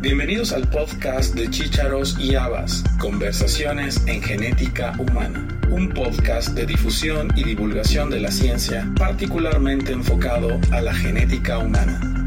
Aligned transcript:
Bienvenidos 0.00 0.52
al 0.52 0.68
podcast 0.68 1.34
de 1.34 1.50
Chícharos 1.50 2.16
y 2.20 2.36
Habas, 2.36 2.84
Conversaciones 3.00 4.00
en 4.06 4.22
Genética 4.22 4.94
Humana, 4.96 5.48
un 5.70 5.88
podcast 5.88 6.50
de 6.50 6.66
difusión 6.66 7.32
y 7.34 7.42
divulgación 7.42 8.08
de 8.08 8.20
la 8.20 8.30
ciencia 8.30 8.88
particularmente 8.96 9.90
enfocado 9.90 10.60
a 10.70 10.80
la 10.82 10.94
genética 10.94 11.58
humana. 11.58 12.17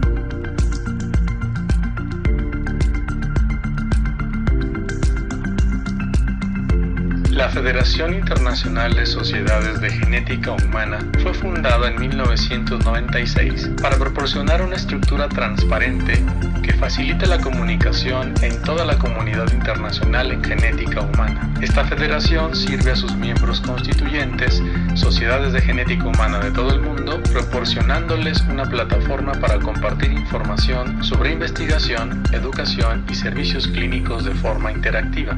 Federación 7.52 8.14
Internacional 8.14 8.94
de 8.94 9.06
Sociedades 9.06 9.82
de 9.82 9.90
Genética 9.90 10.52
Humana 10.52 11.00
fue 11.22 11.34
fundada 11.34 11.90
en 11.90 12.00
1996 12.00 13.72
para 13.82 13.98
proporcionar 13.98 14.62
una 14.62 14.78
estructura 14.78 15.28
transparente 15.28 16.24
que 16.64 16.72
facilite 16.74 17.28
la 17.28 17.40
comunicación 17.40 18.34
en 18.42 18.62
toda 18.62 18.86
la 18.86 18.98
comunidad 18.98 19.52
internacional 19.52 20.32
en 20.32 20.42
genética 20.42 21.02
humana. 21.02 21.54
Esta 21.60 21.84
federación 21.84 22.56
sirve 22.56 22.92
a 22.92 22.96
sus 22.96 23.16
miembros 23.16 23.60
constituyentes, 23.60 24.64
sociedades 24.96 25.52
de 25.52 25.62
genética 25.62 26.06
humana 26.06 26.40
de 26.40 26.52
todo 26.52 26.74
el 26.74 26.80
mundo, 26.80 27.22
proporcionándoles 27.34 28.40
una 28.50 28.70
plataforma 28.70 29.34
para 29.34 29.60
compartir 29.60 30.14
información 30.14 31.04
sobre 31.04 31.34
investigación, 31.34 32.24
educación 32.32 33.04
y 33.10 33.16
servicios 33.16 33.68
clínicos 33.68 34.24
de 34.24 34.34
forma 34.36 34.72
interactiva. 34.72 35.38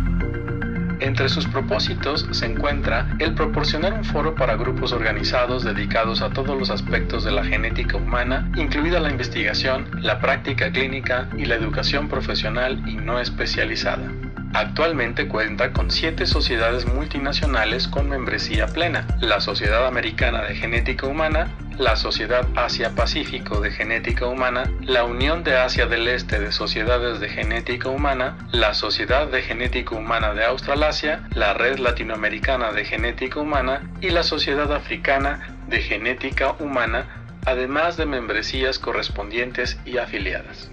Entre 1.04 1.28
sus 1.28 1.46
propósitos 1.48 2.26
se 2.32 2.46
encuentra 2.46 3.10
el 3.20 3.34
proporcionar 3.34 3.92
un 3.92 4.06
foro 4.06 4.36
para 4.36 4.56
grupos 4.56 4.94
organizados 4.94 5.66
dedicados 5.66 6.22
a 6.22 6.30
todos 6.30 6.58
los 6.58 6.70
aspectos 6.70 7.26
de 7.26 7.32
la 7.32 7.44
genética 7.44 7.98
humana, 7.98 8.50
incluida 8.56 9.02
la 9.02 9.12
investigación, 9.12 9.86
la 10.02 10.22
práctica 10.22 10.72
clínica 10.72 11.28
y 11.38 11.44
la 11.44 11.56
educación 11.56 12.08
profesional 12.08 12.82
y 12.88 12.96
no 12.96 13.20
especializada. 13.20 14.23
Actualmente 14.54 15.28
cuenta 15.28 15.74
con 15.74 15.90
siete 15.90 16.28
sociedades 16.28 16.86
multinacionales 16.86 17.88
con 17.88 18.08
membresía 18.08 18.68
plena, 18.68 19.08
la 19.20 19.40
Sociedad 19.40 19.88
Americana 19.88 20.44
de 20.44 20.54
Genética 20.54 21.08
Humana, 21.08 21.52
la 21.80 21.96
Sociedad 21.96 22.48
Asia-Pacífico 22.56 23.62
de 23.62 23.72
Genética 23.72 24.28
Humana, 24.28 24.70
la 24.82 25.06
Unión 25.06 25.44
de 25.44 25.58
Asia 25.58 25.88
del 25.88 26.08
Este 26.08 26.40
de 26.40 26.52
Sociedades 26.52 27.20
de 27.20 27.30
Genética 27.30 27.90
Humana, 27.90 28.38
la 28.52 28.76
Sociedad 28.76 29.28
de 29.28 29.42
Genética 29.42 29.96
Humana 29.96 30.36
de 30.36 30.46
Australasia, 30.46 31.24
la 31.34 31.56
Red 31.56 31.80
Latinoamericana 31.80 32.72
de 32.72 32.86
Genética 32.86 33.40
Humana 33.40 33.82
y 34.02 34.12
la 34.12 34.22
Sociedad 34.22 34.72
Africana 34.72 35.56
de 35.68 35.82
Genética 35.82 36.56
Humana, 36.60 37.08
además 37.48 37.98
de 37.98 38.06
membresías 38.06 38.78
correspondientes 38.78 39.80
y 39.84 39.98
afiliadas. 39.98 40.70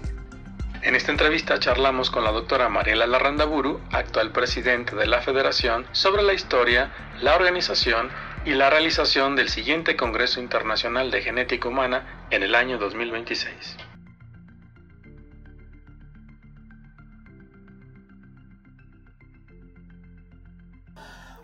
En 0.83 0.95
esta 0.95 1.11
entrevista 1.11 1.59
charlamos 1.59 2.09
con 2.09 2.23
la 2.23 2.31
doctora 2.31 2.67
Mariela 2.67 3.05
Larrandaburu, 3.05 3.79
actual 3.91 4.31
presidente 4.31 4.95
de 4.95 5.05
la 5.05 5.21
Federación, 5.21 5.85
sobre 5.91 6.23
la 6.23 6.33
historia, 6.33 6.91
la 7.21 7.35
organización 7.35 8.09
y 8.45 8.55
la 8.55 8.71
realización 8.71 9.35
del 9.35 9.49
siguiente 9.49 9.95
Congreso 9.95 10.41
Internacional 10.41 11.11
de 11.11 11.21
Genética 11.21 11.69
Humana 11.69 12.25
en 12.31 12.41
el 12.41 12.55
año 12.55 12.79
2026. 12.79 13.77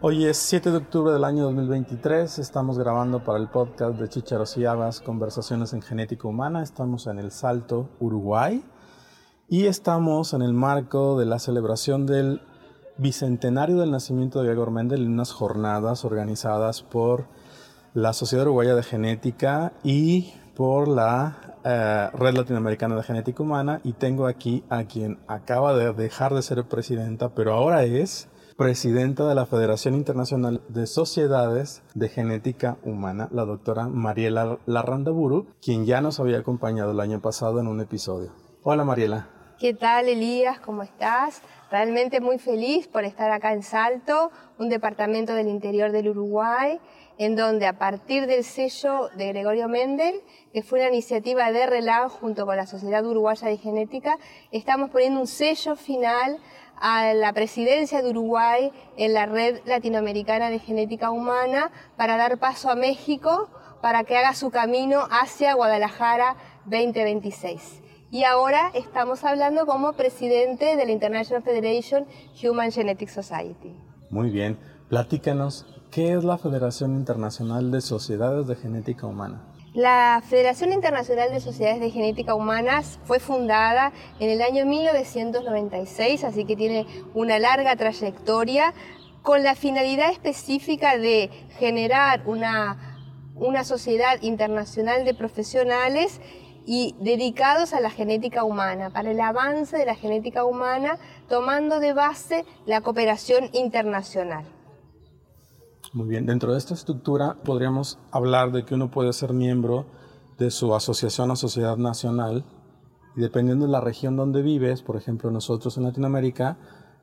Hoy 0.02 0.26
es 0.26 0.38
7 0.38 0.72
de 0.72 0.78
octubre 0.78 1.14
del 1.14 1.24
año 1.24 1.44
2023, 1.44 2.40
estamos 2.40 2.80
grabando 2.80 3.24
para 3.24 3.38
el 3.38 3.50
podcast 3.50 4.00
de 4.00 4.10
Chicharos 4.10 4.58
y 4.58 4.66
Habas, 4.66 5.00
Conversaciones 5.00 5.74
en 5.74 5.84
Genética 5.84 6.28
Humana, 6.28 6.64
estamos 6.64 7.06
en 7.06 7.20
El 7.20 7.30
Salto, 7.30 7.92
Uruguay, 8.00 8.64
y 9.50 9.66
estamos 9.68 10.34
en 10.34 10.42
el 10.42 10.54
marco 10.54 11.18
de 11.18 11.26
la 11.26 11.40
celebración 11.40 12.06
del 12.06 12.42
bicentenario 12.98 13.78
del 13.78 13.92
nacimiento 13.92 14.42
de 14.42 14.48
Gregor 14.48 14.72
Mendel 14.72 15.04
en 15.04 15.14
unas 15.14 15.32
jornadas 15.32 16.04
organizadas 16.04 16.82
por 16.82 17.28
la 17.94 18.12
Sociedad 18.12 18.46
Uruguaya 18.46 18.76
de 18.76 18.84
Genética 18.84 19.72
y 19.84 20.34
por 20.54 20.90
la 20.90 21.60
eh, 21.64 22.10
Red 22.14 22.36
Latinoamericana 22.36 22.96
de 22.98 23.04
Genética 23.04 23.42
Humana 23.42 23.80
y 23.86 23.94
tengo 23.94 24.28
aquí 24.28 24.66
a 24.70 24.84
quien 24.84 25.20
acaba 25.28 25.74
de 25.76 25.94
dejar 25.94 26.34
de 26.34 26.42
ser 26.42 26.66
presidenta, 26.66 27.30
pero 27.30 27.54
ahora 27.54 27.84
es 27.86 28.28
presidenta 28.58 29.30
de 29.30 29.36
la 29.36 29.46
Federación 29.46 29.94
Internacional 29.94 30.62
de 30.68 30.88
Sociedades 30.88 31.84
de 31.94 32.10
Genética 32.10 32.78
Humana, 32.84 33.30
la 33.32 33.46
doctora 33.46 33.88
Mariela 33.88 34.58
Larrandaburu, 34.66 35.48
quien 35.62 35.86
ya 35.86 36.02
nos 36.02 36.20
había 36.20 36.40
acompañado 36.40 36.92
el 36.92 37.00
año 37.00 37.22
pasado 37.22 37.62
en 37.62 37.68
un 37.68 37.80
episodio. 37.80 38.32
Hola 38.64 38.84
Mariela. 38.84 39.37
¿Qué 39.60 39.74
tal, 39.74 40.08
Elías? 40.08 40.60
¿Cómo 40.60 40.84
estás? 40.84 41.42
Realmente 41.72 42.22
muy 42.22 42.38
feliz 42.38 42.88
por 42.88 43.06
estar 43.06 43.32
acá 43.32 43.54
en 43.54 43.64
Salto, 43.64 44.30
un 44.60 44.70
departamento 44.70 45.34
del 45.34 45.48
interior 45.48 45.92
del 45.92 46.10
Uruguay, 46.10 46.80
en 47.18 47.36
donde 47.36 47.66
a 47.66 47.74
partir 47.80 48.28
del 48.28 48.44
sello 48.44 49.10
de 49.16 49.30
Gregorio 49.30 49.68
Mendel, 49.68 50.22
que 50.54 50.62
fue 50.62 50.78
una 50.82 50.90
iniciativa 50.90 51.52
de 51.52 51.66
RELAN 51.66 52.08
junto 52.10 52.46
con 52.46 52.56
la 52.56 52.68
Sociedad 52.68 53.04
Uruguaya 53.04 53.48
de 53.48 53.58
Genética, 53.58 54.20
estamos 54.52 54.92
poniendo 54.92 55.22
un 55.22 55.28
sello 55.28 55.76
final 55.76 56.38
a 56.80 57.16
la 57.16 57.34
presidencia 57.34 58.04
de 58.04 58.12
Uruguay 58.12 58.72
en 58.96 59.16
la 59.16 59.26
Red 59.26 59.62
Latinoamericana 59.66 60.52
de 60.52 60.60
Genética 60.60 61.10
Humana 61.10 61.72
para 61.96 62.16
dar 62.16 62.38
paso 62.38 62.70
a 62.70 62.76
México 62.76 63.50
para 63.82 64.04
que 64.04 64.18
haga 64.18 64.36
su 64.36 64.52
camino 64.52 65.08
hacia 65.10 65.56
Guadalajara 65.56 66.36
2026 66.66 67.87
y 68.10 68.24
ahora 68.24 68.72
estamos 68.74 69.24
hablando 69.24 69.66
como 69.66 69.94
presidente 69.94 70.76
de 70.76 70.86
la 70.86 70.92
International 70.92 71.44
Federation 71.44 72.06
Human 72.42 72.72
Genetic 72.72 73.10
Society. 73.10 73.76
Muy 74.10 74.30
bien, 74.30 74.58
platícanos, 74.90 75.66
¿qué 75.92 76.14
es 76.14 76.24
la 76.24 76.38
Federación 76.38 76.96
Internacional 76.96 77.72
de 77.72 77.82
Sociedades 77.82 78.48
de 78.48 78.56
Genética 78.56 79.08
Humana? 79.08 79.44
La 79.74 80.24
Federación 80.28 80.72
Internacional 80.72 81.30
de 81.32 81.42
Sociedades 81.42 81.82
de 81.82 81.92
Genética 81.92 82.34
Humanas 82.34 83.00
fue 83.04 83.20
fundada 83.20 83.92
en 84.20 84.30
el 84.30 84.42
año 84.42 84.66
1996, 84.66 86.24
así 86.24 86.46
que 86.46 86.56
tiene 86.56 86.88
una 87.14 87.38
larga 87.38 87.76
trayectoria 87.76 88.74
con 89.22 89.44
la 89.44 89.56
finalidad 89.56 90.10
específica 90.10 90.98
de 90.98 91.30
generar 91.60 92.24
una, 92.26 92.98
una 93.36 93.66
sociedad 93.66 94.22
internacional 94.22 95.04
de 95.04 95.14
profesionales 95.14 96.22
y 96.68 96.96
dedicados 97.00 97.74
a 97.74 97.80
la 97.80 97.90
genética 97.90 98.44
humana, 98.44 98.90
para 98.90 99.10
el 99.10 99.20
avance 99.22 99.78
de 99.78 99.86
la 99.86 99.96
genética 99.96 100.44
humana, 100.44 101.00
tomando 101.30 101.80
de 101.80 101.94
base 101.94 102.46
la 102.66 102.82
cooperación 102.82 103.50
internacional. 103.54 104.44
Muy 105.94 106.10
bien, 106.10 106.26
dentro 106.26 106.52
de 106.52 106.58
esta 106.58 106.74
estructura 106.74 107.38
podríamos 107.46 107.98
hablar 108.12 108.52
de 108.52 108.66
que 108.66 108.76
uno 108.76 108.92
puede 108.92 109.14
ser 109.14 109.32
miembro 109.32 109.86
de 110.38 110.52
su 110.52 110.76
asociación 110.76 111.32
o 111.32 111.38
sociedad 111.38 111.78
nacional 111.78 112.44
y 113.16 113.22
dependiendo 113.22 113.66
de 113.66 113.72
la 113.72 113.80
región 113.80 114.18
donde 114.18 114.42
vives, 114.42 114.82
por 114.82 114.98
ejemplo 114.98 115.32
nosotros 115.32 115.78
en 115.78 115.84
Latinoamérica, 115.84 116.58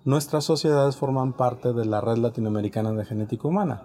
nuestras 0.05 0.45
sociedades 0.45 0.97
forman 0.97 1.33
parte 1.33 1.73
de 1.73 1.87
la 1.87 2.03
Red 2.03 2.19
Latinoamericana 2.19 2.93
de 2.93 3.07
Genética 3.07 3.49
Humana 3.49 3.83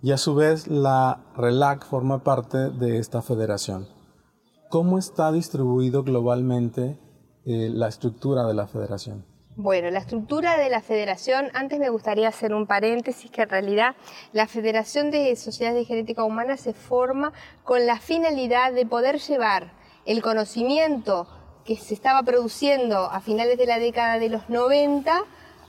y 0.00 0.12
a 0.12 0.16
su 0.16 0.36
vez 0.36 0.68
la 0.68 1.18
RELAC 1.36 1.84
forma 1.84 2.22
parte 2.22 2.70
de 2.70 2.98
esta 2.98 3.22
federación. 3.22 3.99
¿Cómo 4.70 4.98
está 4.98 5.32
distribuido 5.32 6.04
globalmente 6.04 6.96
eh, 7.44 7.70
la 7.72 7.88
estructura 7.88 8.46
de 8.46 8.54
la 8.54 8.68
federación? 8.68 9.26
Bueno, 9.56 9.90
la 9.90 9.98
estructura 9.98 10.56
de 10.58 10.70
la 10.70 10.80
federación, 10.80 11.48
antes 11.54 11.80
me 11.80 11.88
gustaría 11.88 12.28
hacer 12.28 12.54
un 12.54 12.68
paréntesis 12.68 13.32
que 13.32 13.42
en 13.42 13.48
realidad 13.48 13.96
la 14.32 14.46
Federación 14.46 15.10
de 15.10 15.34
Sociedades 15.34 15.76
de 15.76 15.84
Genética 15.86 16.22
Humana 16.22 16.56
se 16.56 16.72
forma 16.72 17.32
con 17.64 17.84
la 17.84 17.98
finalidad 17.98 18.72
de 18.72 18.86
poder 18.86 19.18
llevar 19.18 19.72
el 20.06 20.22
conocimiento 20.22 21.26
que 21.64 21.74
se 21.74 21.92
estaba 21.92 22.22
produciendo 22.22 22.96
a 22.96 23.20
finales 23.20 23.58
de 23.58 23.66
la 23.66 23.80
década 23.80 24.20
de 24.20 24.28
los 24.28 24.48
90 24.48 25.20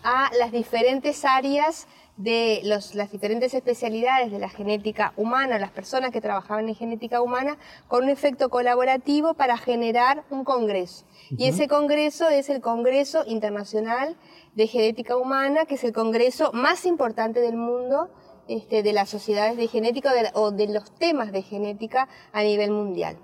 a 0.04 0.30
las 0.38 0.52
diferentes 0.52 1.26
áreas 1.26 1.88
de 2.18 2.62
las 2.64 2.94
diferentes 3.12 3.54
especialidades 3.54 4.32
de 4.32 4.40
la 4.40 4.50
genética 4.50 5.14
humana, 5.18 5.58
las 5.58 5.72
personas 5.72 6.12
que 6.12 6.22
trabajaban 6.22 6.68
en 6.68 6.76
genética 6.76 7.22
humana, 7.22 7.58
con 7.88 8.04
un 8.04 8.10
efecto 8.10 8.50
colaborativo 8.50 9.34
para 9.34 9.58
generar 9.58 10.24
un 10.30 10.44
congreso. 10.44 11.06
Y 11.30 11.48
ese 11.48 11.68
congreso 11.68 12.30
es 12.30 12.50
el 12.50 12.62
Congreso 12.62 13.24
Internacional 13.26 14.18
de 14.56 14.68
Genética 14.68 15.16
Humana, 15.16 15.66
que 15.66 15.76
es 15.76 15.84
el 15.84 15.94
congreso 15.94 16.52
más 16.54 16.86
importante 16.86 17.40
del 17.40 17.56
mundo 17.56 18.10
este, 18.48 18.84
de 18.84 18.92
las 18.92 19.10
sociedades 19.10 19.56
de 19.56 19.68
genética 19.68 20.12
o 20.34 20.52
de 20.52 20.68
los 20.68 20.94
temas 20.96 21.32
de 21.32 21.42
genética 21.42 22.10
a 22.34 22.44
nivel 22.44 22.72
mundial. 22.72 23.18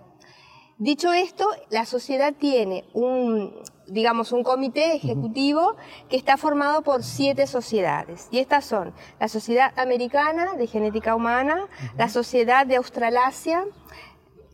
Dicho 0.77 1.11
esto, 1.11 1.47
la 1.69 1.85
sociedad 1.85 2.33
tiene 2.37 2.85
un, 2.93 3.51
digamos, 3.87 4.31
un 4.31 4.43
comité 4.43 4.95
ejecutivo 4.95 5.75
que 6.09 6.17
está 6.17 6.37
formado 6.37 6.81
por 6.81 7.03
siete 7.03 7.47
sociedades. 7.47 8.27
Y 8.31 8.39
estas 8.39 8.65
son 8.65 8.93
la 9.19 9.27
Sociedad 9.27 9.77
Americana 9.77 10.53
de 10.53 10.67
Genética 10.67 11.15
Humana, 11.15 11.67
la 11.97 12.09
Sociedad 12.09 12.65
de 12.65 12.75
Australasia, 12.75 13.63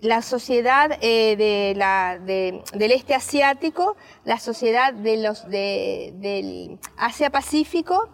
la 0.01 0.21
sociedad 0.21 0.97
eh, 1.01 1.35
de 1.37 1.73
la, 1.77 2.19
del 2.19 2.91
este 2.91 3.15
asiático, 3.15 3.95
la 4.25 4.37
sociedad 4.37 4.93
de 4.93 5.17
los, 5.17 5.49
del 5.49 6.77
Asia-Pacífico, 6.97 8.09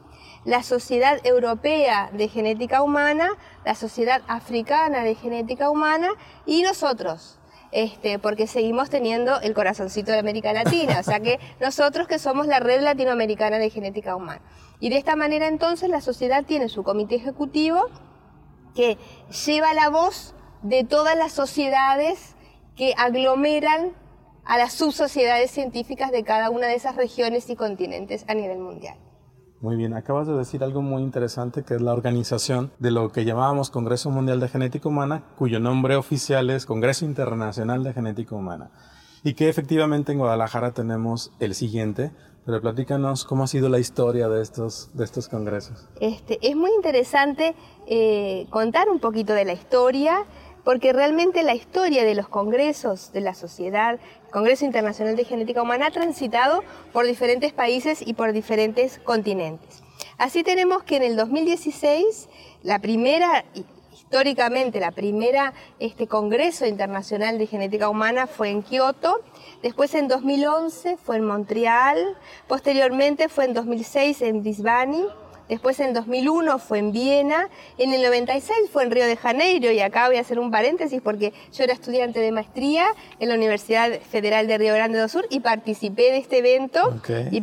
la 0.45 0.61
sociedad 0.61 1.19
europea 1.25 2.11
de 2.13 2.27
genética 2.27 2.83
humana, 2.83 3.29
la 3.65 3.75
sociedad 3.75 4.21
africana 4.27 5.03
de 5.03 5.15
genética 5.15 5.69
humana 5.69 6.09
y 6.45 6.61
nosotros. 6.61 7.38
Este, 7.71 8.17
porque 8.17 8.47
seguimos 8.47 8.89
teniendo 8.89 9.39
el 9.41 9.53
corazoncito 9.53 10.11
de 10.11 10.17
América 10.17 10.53
Latina, 10.53 10.99
o 10.99 11.03
sea 11.03 11.19
que 11.19 11.39
nosotros 11.59 12.07
que 12.07 12.17
somos 12.17 12.47
la 12.47 12.59
red 12.59 12.81
latinoamericana 12.81 13.59
de 13.59 13.69
genética 13.69 14.15
humana. 14.15 14.41
Y 14.79 14.89
de 14.89 14.97
esta 14.97 15.15
manera 15.15 15.47
entonces 15.47 15.89
la 15.89 16.01
sociedad 16.01 16.45
tiene 16.45 16.69
su 16.69 16.83
comité 16.83 17.15
ejecutivo 17.15 17.85
que 18.73 18.97
lleva 19.45 19.73
la 19.73 19.89
voz 19.89 20.33
de 20.63 20.83
todas 20.83 21.15
las 21.15 21.31
sociedades 21.31 22.35
que 22.75 22.93
aglomeran 22.97 23.93
a 24.45 24.57
las 24.57 24.73
subsociedades 24.73 25.51
científicas 25.51 26.11
de 26.11 26.23
cada 26.23 26.49
una 26.49 26.67
de 26.67 26.75
esas 26.75 26.95
regiones 26.95 27.49
y 27.49 27.55
continentes 27.55 28.25
a 28.27 28.33
nivel 28.33 28.57
mundial. 28.57 28.97
Muy 29.61 29.75
bien, 29.75 29.93
acabas 29.93 30.25
de 30.25 30.37
decir 30.37 30.63
algo 30.63 30.81
muy 30.81 31.01
interesante 31.01 31.63
que 31.63 31.75
es 31.75 31.81
la 31.81 31.91
organización 31.91 32.71
de 32.79 32.91
lo 32.91 33.11
que 33.11 33.25
llamábamos 33.25 33.69
Congreso 33.69 34.09
Mundial 34.09 34.39
de 34.39 34.47
Genética 34.47 34.87
Humana, 34.87 35.23
cuyo 35.37 35.59
nombre 35.59 35.97
oficial 35.97 36.49
es 36.49 36.65
Congreso 36.65 37.03
Internacional 37.03 37.83
de 37.83 37.91
Genética 37.91 38.35
Humana. 38.35 38.71
Y 39.21 39.33
que 39.33 39.49
efectivamente 39.49 40.13
en 40.13 40.19
Guadalajara 40.19 40.71
tenemos 40.71 41.33
el 41.41 41.55
siguiente, 41.55 42.11
pero 42.45 42.61
platícanos 42.61 43.25
cómo 43.25 43.43
ha 43.43 43.47
sido 43.47 43.67
la 43.67 43.79
historia 43.79 44.29
de 44.29 44.41
estos, 44.41 44.91
de 44.93 45.03
estos 45.03 45.27
congresos. 45.27 45.89
Este, 45.99 46.39
es 46.41 46.55
muy 46.55 46.71
interesante 46.73 47.53
eh, 47.85 48.47
contar 48.51 48.87
un 48.87 49.01
poquito 49.01 49.33
de 49.33 49.43
la 49.43 49.51
historia 49.51 50.25
porque 50.63 50.93
realmente 50.93 51.43
la 51.43 51.55
historia 51.55 52.03
de 52.03 52.15
los 52.15 52.27
congresos 52.27 53.11
de 53.11 53.21
la 53.21 53.33
sociedad, 53.33 53.99
Congreso 54.31 54.65
Internacional 54.65 55.15
de 55.15 55.25
Genética 55.25 55.61
Humana, 55.61 55.87
ha 55.87 55.91
transitado 55.91 56.63
por 56.93 57.05
diferentes 57.05 57.53
países 57.53 58.01
y 58.05 58.13
por 58.13 58.31
diferentes 58.33 58.99
continentes. 58.99 59.83
Así 60.17 60.43
tenemos 60.43 60.83
que 60.83 60.97
en 60.97 61.03
el 61.03 61.15
2016, 61.15 62.29
la 62.63 62.79
primera, 62.79 63.45
históricamente, 63.93 64.79
la 64.79 64.91
primera 64.91 65.53
este, 65.79 66.07
Congreso 66.07 66.65
Internacional 66.65 67.37
de 67.37 67.47
Genética 67.47 67.89
Humana 67.89 68.27
fue 68.27 68.49
en 68.49 68.61
Kioto, 68.61 69.21
después 69.63 69.95
en 69.95 70.07
2011 70.07 70.97
fue 70.97 71.17
en 71.17 71.25
Montreal, 71.25 72.17
posteriormente 72.47 73.29
fue 73.29 73.45
en 73.45 73.53
2006 73.53 74.21
en 74.21 74.41
Brisbane, 74.41 75.05
después 75.49 75.79
en 75.79 75.93
2001 75.93 76.59
fue 76.59 76.79
en 76.79 76.91
Viena, 76.91 77.49
en 77.77 77.93
el 77.93 78.01
96 78.01 78.69
fue 78.71 78.83
en 78.83 78.91
Río 78.91 79.05
de 79.05 79.17
Janeiro, 79.17 79.71
y 79.71 79.79
acá 79.79 80.07
voy 80.07 80.17
a 80.17 80.21
hacer 80.21 80.39
un 80.39 80.51
paréntesis 80.51 81.01
porque 81.01 81.33
yo 81.51 81.63
era 81.63 81.73
estudiante 81.73 82.19
de 82.19 82.31
maestría 82.31 82.85
en 83.19 83.29
la 83.29 83.35
Universidad 83.35 83.99
Federal 84.01 84.47
de 84.47 84.57
Río 84.57 84.73
Grande 84.73 84.99
do 84.99 85.07
Sur 85.09 85.25
y 85.29 85.41
participé 85.41 86.11
de 86.11 86.17
este 86.17 86.37
evento 86.37 87.01
y 87.31 87.41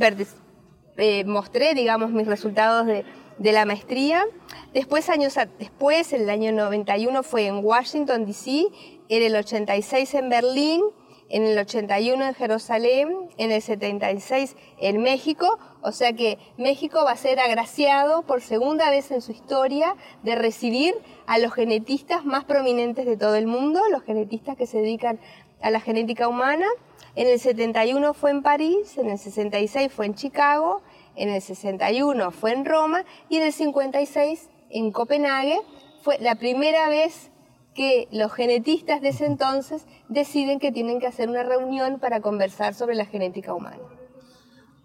eh, 0.98 1.24
mostré, 1.24 1.74
digamos, 1.74 2.10
mis 2.10 2.26
resultados 2.26 2.86
de, 2.86 3.04
de 3.38 3.52
la 3.52 3.64
maestría. 3.64 4.24
Después, 4.72 5.08
años 5.10 5.34
después, 5.58 6.12
en 6.12 6.22
el 6.22 6.30
año 6.30 6.52
91 6.52 7.22
fue 7.22 7.46
en 7.46 7.64
Washington, 7.64 8.24
D.C., 8.24 8.66
en 9.08 9.22
el 9.22 9.36
86 9.36 10.14
en 10.14 10.28
Berlín, 10.28 10.82
en 11.28 11.44
el 11.44 11.58
81 11.58 12.24
en 12.24 12.34
Jerusalén, 12.34 13.28
en 13.36 13.50
el 13.50 13.60
76 13.60 14.56
en 14.78 15.02
México, 15.02 15.58
o 15.82 15.92
sea 15.92 16.12
que 16.12 16.38
México 16.56 17.04
va 17.04 17.12
a 17.12 17.16
ser 17.16 17.40
agraciado 17.40 18.22
por 18.22 18.40
segunda 18.40 18.90
vez 18.90 19.10
en 19.10 19.20
su 19.20 19.32
historia 19.32 19.96
de 20.22 20.36
recibir 20.36 20.94
a 21.26 21.38
los 21.38 21.52
genetistas 21.52 22.24
más 22.24 22.44
prominentes 22.44 23.06
de 23.06 23.16
todo 23.16 23.34
el 23.34 23.46
mundo, 23.46 23.80
los 23.90 24.02
genetistas 24.02 24.56
que 24.56 24.66
se 24.66 24.78
dedican 24.78 25.18
a 25.60 25.70
la 25.70 25.80
genética 25.80 26.28
humana. 26.28 26.66
En 27.14 27.26
el 27.28 27.40
71 27.40 28.12
fue 28.14 28.30
en 28.30 28.42
París, 28.42 28.98
en 28.98 29.08
el 29.08 29.18
66 29.18 29.90
fue 29.90 30.06
en 30.06 30.14
Chicago, 30.14 30.82
en 31.16 31.30
el 31.30 31.40
61 31.40 32.30
fue 32.30 32.52
en 32.52 32.64
Roma 32.64 33.04
y 33.28 33.38
en 33.38 33.44
el 33.44 33.52
56 33.52 34.48
en 34.70 34.92
Copenhague. 34.92 35.58
Fue 36.02 36.18
la 36.18 36.36
primera 36.36 36.88
vez 36.88 37.30
que 37.76 38.08
los 38.10 38.32
genetistas 38.32 39.00
de 39.00 39.08
ese 39.08 39.26
entonces 39.26 39.86
deciden 40.08 40.58
que 40.58 40.72
tienen 40.72 40.98
que 40.98 41.06
hacer 41.06 41.28
una 41.28 41.42
reunión 41.42 42.00
para 42.00 42.20
conversar 42.20 42.74
sobre 42.74 42.96
la 42.96 43.06
genética 43.06 43.54
humana. 43.54 43.82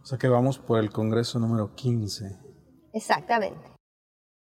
O 0.02 0.06
sea 0.06 0.18
que 0.18 0.28
vamos 0.28 0.60
por 0.60 0.80
el 0.80 0.92
Congreso 0.92 1.40
número 1.40 1.74
15. 1.74 2.38
Exactamente. 2.94 3.72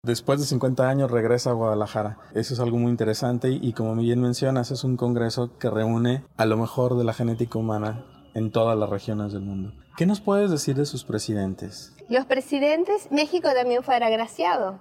Después 0.03 0.39
de 0.39 0.47
50 0.47 0.89
años 0.89 1.11
regresa 1.11 1.51
a 1.51 1.53
Guadalajara. 1.53 2.17
Eso 2.33 2.55
es 2.55 2.59
algo 2.59 2.77
muy 2.77 2.89
interesante 2.89 3.49
y 3.49 3.73
como 3.73 3.95
bien 3.95 4.19
mencionas, 4.19 4.71
es 4.71 4.83
un 4.83 4.97
congreso 4.97 5.57
que 5.59 5.69
reúne 5.69 6.25
a 6.37 6.45
lo 6.45 6.57
mejor 6.57 6.97
de 6.97 7.03
la 7.03 7.13
genética 7.13 7.59
humana 7.59 8.05
en 8.33 8.51
todas 8.51 8.77
las 8.77 8.89
regiones 8.89 9.31
del 9.31 9.43
mundo. 9.43 9.73
¿Qué 9.97 10.07
nos 10.07 10.19
puedes 10.19 10.49
decir 10.49 10.75
de 10.75 10.87
sus 10.87 11.03
presidentes? 11.03 11.93
Los 12.09 12.25
presidentes, 12.25 13.11
México 13.11 13.49
también 13.53 13.83
fue 13.83 13.95
agraciado 13.95 14.79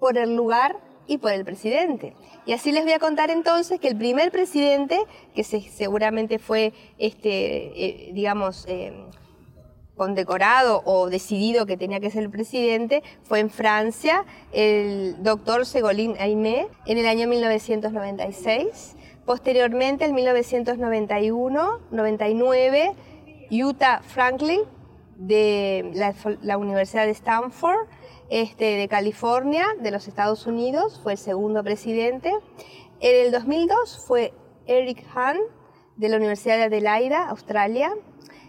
por 0.00 0.18
el 0.18 0.34
lugar 0.34 0.76
y 1.06 1.18
por 1.18 1.32
el 1.32 1.44
presidente. 1.44 2.14
Y 2.44 2.52
así 2.52 2.72
les 2.72 2.84
voy 2.84 2.92
a 2.92 2.98
contar 2.98 3.30
entonces 3.30 3.80
que 3.80 3.88
el 3.88 3.96
primer 3.96 4.30
presidente, 4.30 4.98
que 5.34 5.44
seguramente 5.44 6.38
fue, 6.38 6.72
este, 6.98 8.08
eh, 8.08 8.10
digamos, 8.12 8.66
eh, 8.68 8.92
condecorado 9.96 10.82
o 10.84 11.08
decidido 11.08 11.66
que 11.66 11.76
tenía 11.76 11.98
que 12.00 12.10
ser 12.10 12.22
el 12.22 12.30
presidente, 12.30 13.02
fue 13.22 13.40
en 13.40 13.50
Francia, 13.50 14.24
el 14.52 15.20
doctor 15.22 15.66
Segolín 15.66 16.14
Aimé, 16.18 16.68
en 16.86 16.98
el 16.98 17.06
año 17.06 17.28
1996. 17.28 18.96
Posteriormente, 19.24 20.04
en 20.04 20.14
1991-99, 20.14 22.94
Utah 23.50 24.02
Franklin, 24.02 24.60
de 25.16 26.14
la 26.42 26.58
Universidad 26.58 27.06
de 27.06 27.12
Stanford, 27.12 27.88
este, 28.30 28.76
de 28.76 28.88
California, 28.88 29.66
de 29.80 29.90
los 29.90 30.08
Estados 30.08 30.46
Unidos, 30.46 31.00
fue 31.02 31.12
el 31.12 31.18
segundo 31.18 31.62
presidente. 31.62 32.32
En 33.00 33.26
el 33.26 33.32
2002 33.32 34.04
fue 34.06 34.32
Eric 34.66 35.04
Hahn, 35.14 35.38
de 35.96 36.08
la 36.08 36.16
Universidad 36.16 36.56
de 36.56 36.64
Adelaida, 36.64 37.28
Australia. 37.28 37.92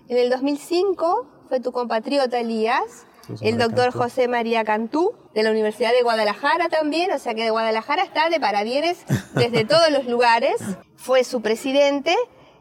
En 0.07 0.18
el 0.18 0.29
2005 0.29 1.27
fue 1.47 1.59
tu 1.59 1.71
compatriota 1.71 2.39
Elías, 2.39 3.06
el 3.41 3.57
doctor 3.57 3.91
José 3.91 4.27
María 4.27 4.63
Cantú, 4.63 5.13
de 5.33 5.44
la 5.44 5.51
Universidad 5.51 5.91
de 5.91 6.01
Guadalajara 6.01 6.69
también, 6.69 7.12
o 7.12 7.19
sea 7.19 7.33
que 7.33 7.44
de 7.44 7.50
Guadalajara 7.50 8.03
está 8.03 8.29
de 8.29 8.39
paradieres 8.39 9.03
desde 9.33 9.65
todos 9.65 9.91
los 9.91 10.06
lugares. 10.06 10.56
Fue 10.96 11.24
su 11.24 11.41
presidente. 11.41 12.15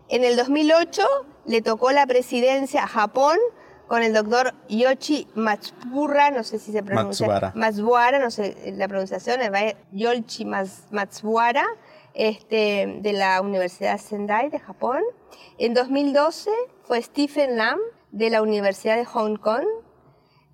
En 0.08 0.24
el 0.24 0.36
2008 0.36 1.06
le 1.46 1.62
tocó 1.62 1.92
la 1.92 2.06
presidencia 2.06 2.84
a 2.84 2.88
Japón 2.88 3.38
con 3.86 4.02
el 4.02 4.12
doctor 4.12 4.54
Yoshi 4.68 5.28
Matsuura, 5.34 6.30
no 6.30 6.42
sé 6.42 6.58
si 6.58 6.72
se 6.72 6.82
pronuncia. 6.82 7.26
Matsuara. 7.26 7.52
Matsuara, 7.54 8.18
no 8.18 8.30
sé 8.30 8.72
la 8.76 8.88
pronunciación, 8.88 9.40
Yoshi 9.92 10.44
Matsuara, 10.44 11.66
este, 12.14 12.98
de 13.00 13.12
la 13.12 13.40
Universidad 13.40 13.98
Sendai 13.98 14.50
de 14.50 14.58
Japón. 14.58 15.02
En 15.58 15.74
2012 15.74 16.50
fue 16.84 17.00
Stephen 17.02 17.56
Lam, 17.56 17.78
de 18.10 18.30
la 18.30 18.42
Universidad 18.42 18.96
de 18.96 19.04
Hong 19.04 19.36
Kong. 19.36 19.64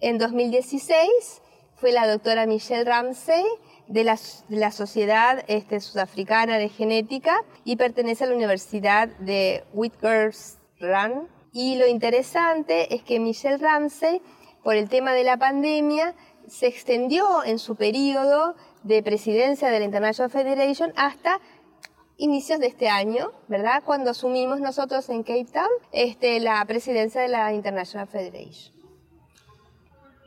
En 0.01 0.19
2016 0.19 1.43
fue 1.77 1.93
la 1.93 2.09
doctora 2.09 2.47
Michelle 2.47 2.85
Ramsey, 2.85 3.45
de 3.87 4.05
la, 4.05 4.19
de 4.49 4.57
la, 4.57 4.71
Sociedad 4.71 5.45
este, 5.49 5.81
Sudafricana 5.81 6.59
de 6.59 6.69
Genética 6.69 7.37
y 7.65 7.77
pertenece 7.77 8.25
a 8.25 8.29
la 8.29 8.35
Universidad 8.35 9.09
de 9.19 9.65
Witwatersrand 9.73 11.29
y 11.53 11.77
lo 11.77 11.87
interesante 11.87 12.95
es 12.95 13.03
que 13.03 13.21
Michelle 13.21 13.59
Ramsey, 13.59 14.23
por 14.63 14.75
el 14.75 14.89
tema 14.89 15.13
de 15.13 15.25
la 15.25 15.37
pandemia, 15.37 16.15
se 16.49 16.67
extendió 16.67 17.45
en 17.45 17.59
su 17.59 17.77
periodo 17.77 18.57
de 18.83 19.03
presidencia 19.03 19.69
de 19.69 19.79
la 19.79 19.85
International 19.85 20.31
Federation 20.31 20.93
hasta 20.97 21.41
inicios 22.17 22.59
de 22.61 22.67
este 22.67 22.89
año, 22.89 23.33
¿verdad? 23.49 23.83
Cuando 23.85 24.11
asumimos 24.11 24.61
nosotros 24.61 25.09
en 25.09 25.23
Cape 25.23 25.47
Town 25.53 25.69
este, 25.93 26.41
la 26.41 26.65
presidencia 26.65 27.21
de 27.21 27.29
la 27.29 27.53
International 27.53 28.09
Federation. 28.09 28.75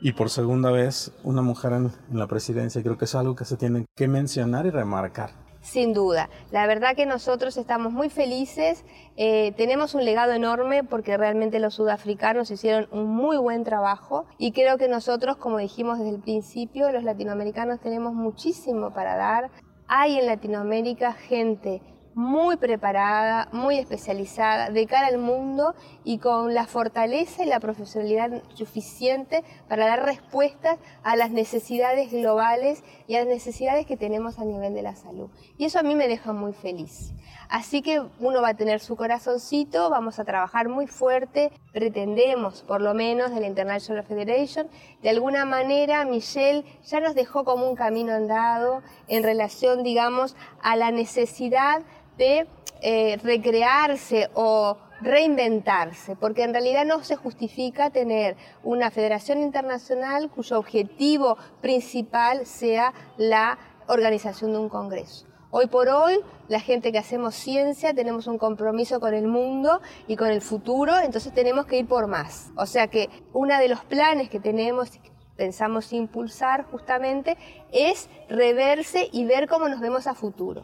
Y 0.00 0.12
por 0.12 0.30
segunda 0.30 0.70
vez, 0.70 1.12
una 1.24 1.42
mujer 1.42 1.72
en, 1.72 1.90
en 2.10 2.18
la 2.18 2.26
presidencia, 2.26 2.82
creo 2.82 2.98
que 2.98 3.06
es 3.06 3.14
algo 3.14 3.34
que 3.34 3.44
se 3.44 3.56
tiene 3.56 3.86
que 3.96 4.08
mencionar 4.08 4.66
y 4.66 4.70
remarcar. 4.70 5.45
Sin 5.66 5.92
duda. 5.92 6.30
La 6.52 6.64
verdad 6.68 6.94
que 6.94 7.06
nosotros 7.06 7.56
estamos 7.56 7.92
muy 7.92 8.08
felices, 8.08 8.84
eh, 9.16 9.52
tenemos 9.56 9.96
un 9.96 10.04
legado 10.04 10.32
enorme 10.32 10.84
porque 10.84 11.16
realmente 11.16 11.58
los 11.58 11.74
sudafricanos 11.74 12.52
hicieron 12.52 12.86
un 12.92 13.08
muy 13.08 13.36
buen 13.36 13.64
trabajo 13.64 14.26
y 14.38 14.52
creo 14.52 14.78
que 14.78 14.86
nosotros, 14.86 15.38
como 15.38 15.58
dijimos 15.58 15.98
desde 15.98 16.14
el 16.14 16.22
principio, 16.22 16.92
los 16.92 17.02
latinoamericanos 17.02 17.80
tenemos 17.80 18.14
muchísimo 18.14 18.94
para 18.94 19.16
dar. 19.16 19.50
Hay 19.88 20.16
en 20.20 20.26
Latinoamérica 20.26 21.12
gente 21.14 21.82
muy 22.16 22.56
preparada, 22.56 23.46
muy 23.52 23.76
especializada 23.76 24.70
de 24.70 24.86
cara 24.86 25.08
al 25.08 25.18
mundo 25.18 25.74
y 26.02 26.16
con 26.16 26.54
la 26.54 26.66
fortaleza 26.66 27.44
y 27.44 27.46
la 27.46 27.60
profesionalidad 27.60 28.42
suficiente 28.54 29.44
para 29.68 29.86
dar 29.86 30.06
respuestas 30.06 30.78
a 31.02 31.14
las 31.14 31.30
necesidades 31.30 32.10
globales 32.10 32.82
y 33.06 33.16
a 33.16 33.18
las 33.18 33.28
necesidades 33.28 33.84
que 33.84 33.98
tenemos 33.98 34.38
a 34.38 34.46
nivel 34.46 34.72
de 34.72 34.80
la 34.80 34.96
salud. 34.96 35.28
Y 35.58 35.66
eso 35.66 35.78
a 35.78 35.82
mí 35.82 35.94
me 35.94 36.08
deja 36.08 36.32
muy 36.32 36.54
feliz. 36.54 37.12
Así 37.50 37.82
que 37.82 38.00
uno 38.18 38.40
va 38.40 38.48
a 38.48 38.54
tener 38.54 38.80
su 38.80 38.96
corazoncito, 38.96 39.90
vamos 39.90 40.18
a 40.18 40.24
trabajar 40.24 40.70
muy 40.70 40.86
fuerte, 40.86 41.52
pretendemos 41.70 42.62
por 42.62 42.80
lo 42.80 42.94
menos 42.94 43.30
de 43.30 43.40
la 43.40 43.46
International 43.46 44.02
Federation. 44.02 44.68
De 45.02 45.10
alguna 45.10 45.44
manera 45.44 46.04
Michelle 46.06 46.64
ya 46.82 47.00
nos 47.00 47.14
dejó 47.14 47.44
como 47.44 47.68
un 47.68 47.76
camino 47.76 48.14
andado 48.14 48.82
en 49.06 49.22
relación, 49.22 49.82
digamos, 49.82 50.34
a 50.62 50.76
la 50.76 50.90
necesidad 50.90 51.82
de 52.16 52.46
eh, 52.82 53.18
recrearse 53.22 54.28
o 54.34 54.76
reinventarse, 55.00 56.16
porque 56.16 56.42
en 56.42 56.52
realidad 56.52 56.84
no 56.84 57.02
se 57.04 57.16
justifica 57.16 57.90
tener 57.90 58.36
una 58.62 58.90
federación 58.90 59.42
internacional 59.42 60.30
cuyo 60.30 60.58
objetivo 60.58 61.36
principal 61.60 62.46
sea 62.46 62.92
la 63.16 63.58
organización 63.88 64.52
de 64.52 64.58
un 64.58 64.68
congreso. 64.68 65.26
Hoy 65.50 65.68
por 65.68 65.88
hoy, 65.88 66.18
la 66.48 66.60
gente 66.60 66.92
que 66.92 66.98
hacemos 66.98 67.34
ciencia 67.34 67.94
tenemos 67.94 68.26
un 68.26 68.36
compromiso 68.36 69.00
con 69.00 69.14
el 69.14 69.26
mundo 69.26 69.80
y 70.06 70.16
con 70.16 70.28
el 70.28 70.42
futuro, 70.42 70.98
entonces 70.98 71.32
tenemos 71.32 71.66
que 71.66 71.78
ir 71.78 71.86
por 71.86 72.08
más. 72.08 72.50
O 72.56 72.66
sea 72.66 72.88
que 72.88 73.08
uno 73.32 73.56
de 73.58 73.68
los 73.68 73.84
planes 73.84 74.28
que 74.28 74.40
tenemos 74.40 74.96
y 74.96 75.00
pensamos 75.36 75.92
impulsar 75.92 76.64
justamente 76.64 77.36
es 77.72 78.08
reverse 78.28 79.08
y 79.12 79.24
ver 79.24 79.48
cómo 79.48 79.68
nos 79.68 79.80
vemos 79.80 80.06
a 80.06 80.14
futuro 80.14 80.62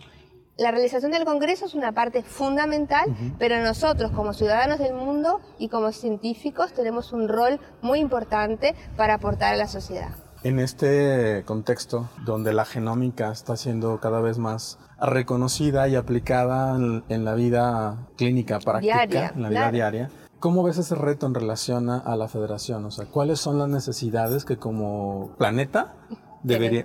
la 0.63 0.71
realización 0.71 1.11
del 1.11 1.25
Congreso 1.25 1.67
es 1.67 1.75
una 1.75 1.93
parte 1.93 2.23
fundamental, 2.23 3.15
pero 3.39 3.61
nosotros 3.61 4.13
como 4.13 4.33
ciudadanos 4.33 4.79
del 4.79 4.95
mundo 4.95 5.41
y 5.59 5.69
como 5.69 5.93
científicos 5.93 6.73
tenemos 6.73 7.13
un 7.13 7.29
rol 7.29 7.59
muy 7.83 7.99
importante 7.99 8.75
para 8.97 9.15
aportar 9.15 9.55
a 9.55 9.57
la 9.57 9.67
sociedad. 9.67 10.11
En 10.45 10.59
este 10.59 11.43
contexto 11.47 12.09
donde 12.25 12.53
la 12.53 12.65
genómica 12.65 13.31
está 13.31 13.57
siendo 13.57 14.01
cada 14.01 14.21
vez 14.21 14.39
más 14.39 14.79
reconocida 15.01 15.89
y 15.89 15.97
aplicada 15.97 16.77
en, 16.77 17.25
la 17.25 17.35
vida 17.35 18.09
clínica 18.17 18.59
práctica, 18.59 19.33
en 19.35 19.43
la 19.43 19.49
vida 19.49 19.71
diaria, 19.71 20.11
¿Cómo 20.43 20.65
ves 20.65 20.77
ese 20.77 20.97
reto 20.97 21.27
en 21.27 21.35
relación 21.35 21.89
a, 21.89 22.17
la 22.17 22.27
federación? 22.27 22.85
O 22.85 22.91
sea, 22.91 23.05
¿cuáles 23.05 23.39
son 23.39 23.61
las 23.61 23.69
necesidades 23.69 24.45
que 24.45 24.57
como 24.57 25.31
planeta 25.39 25.95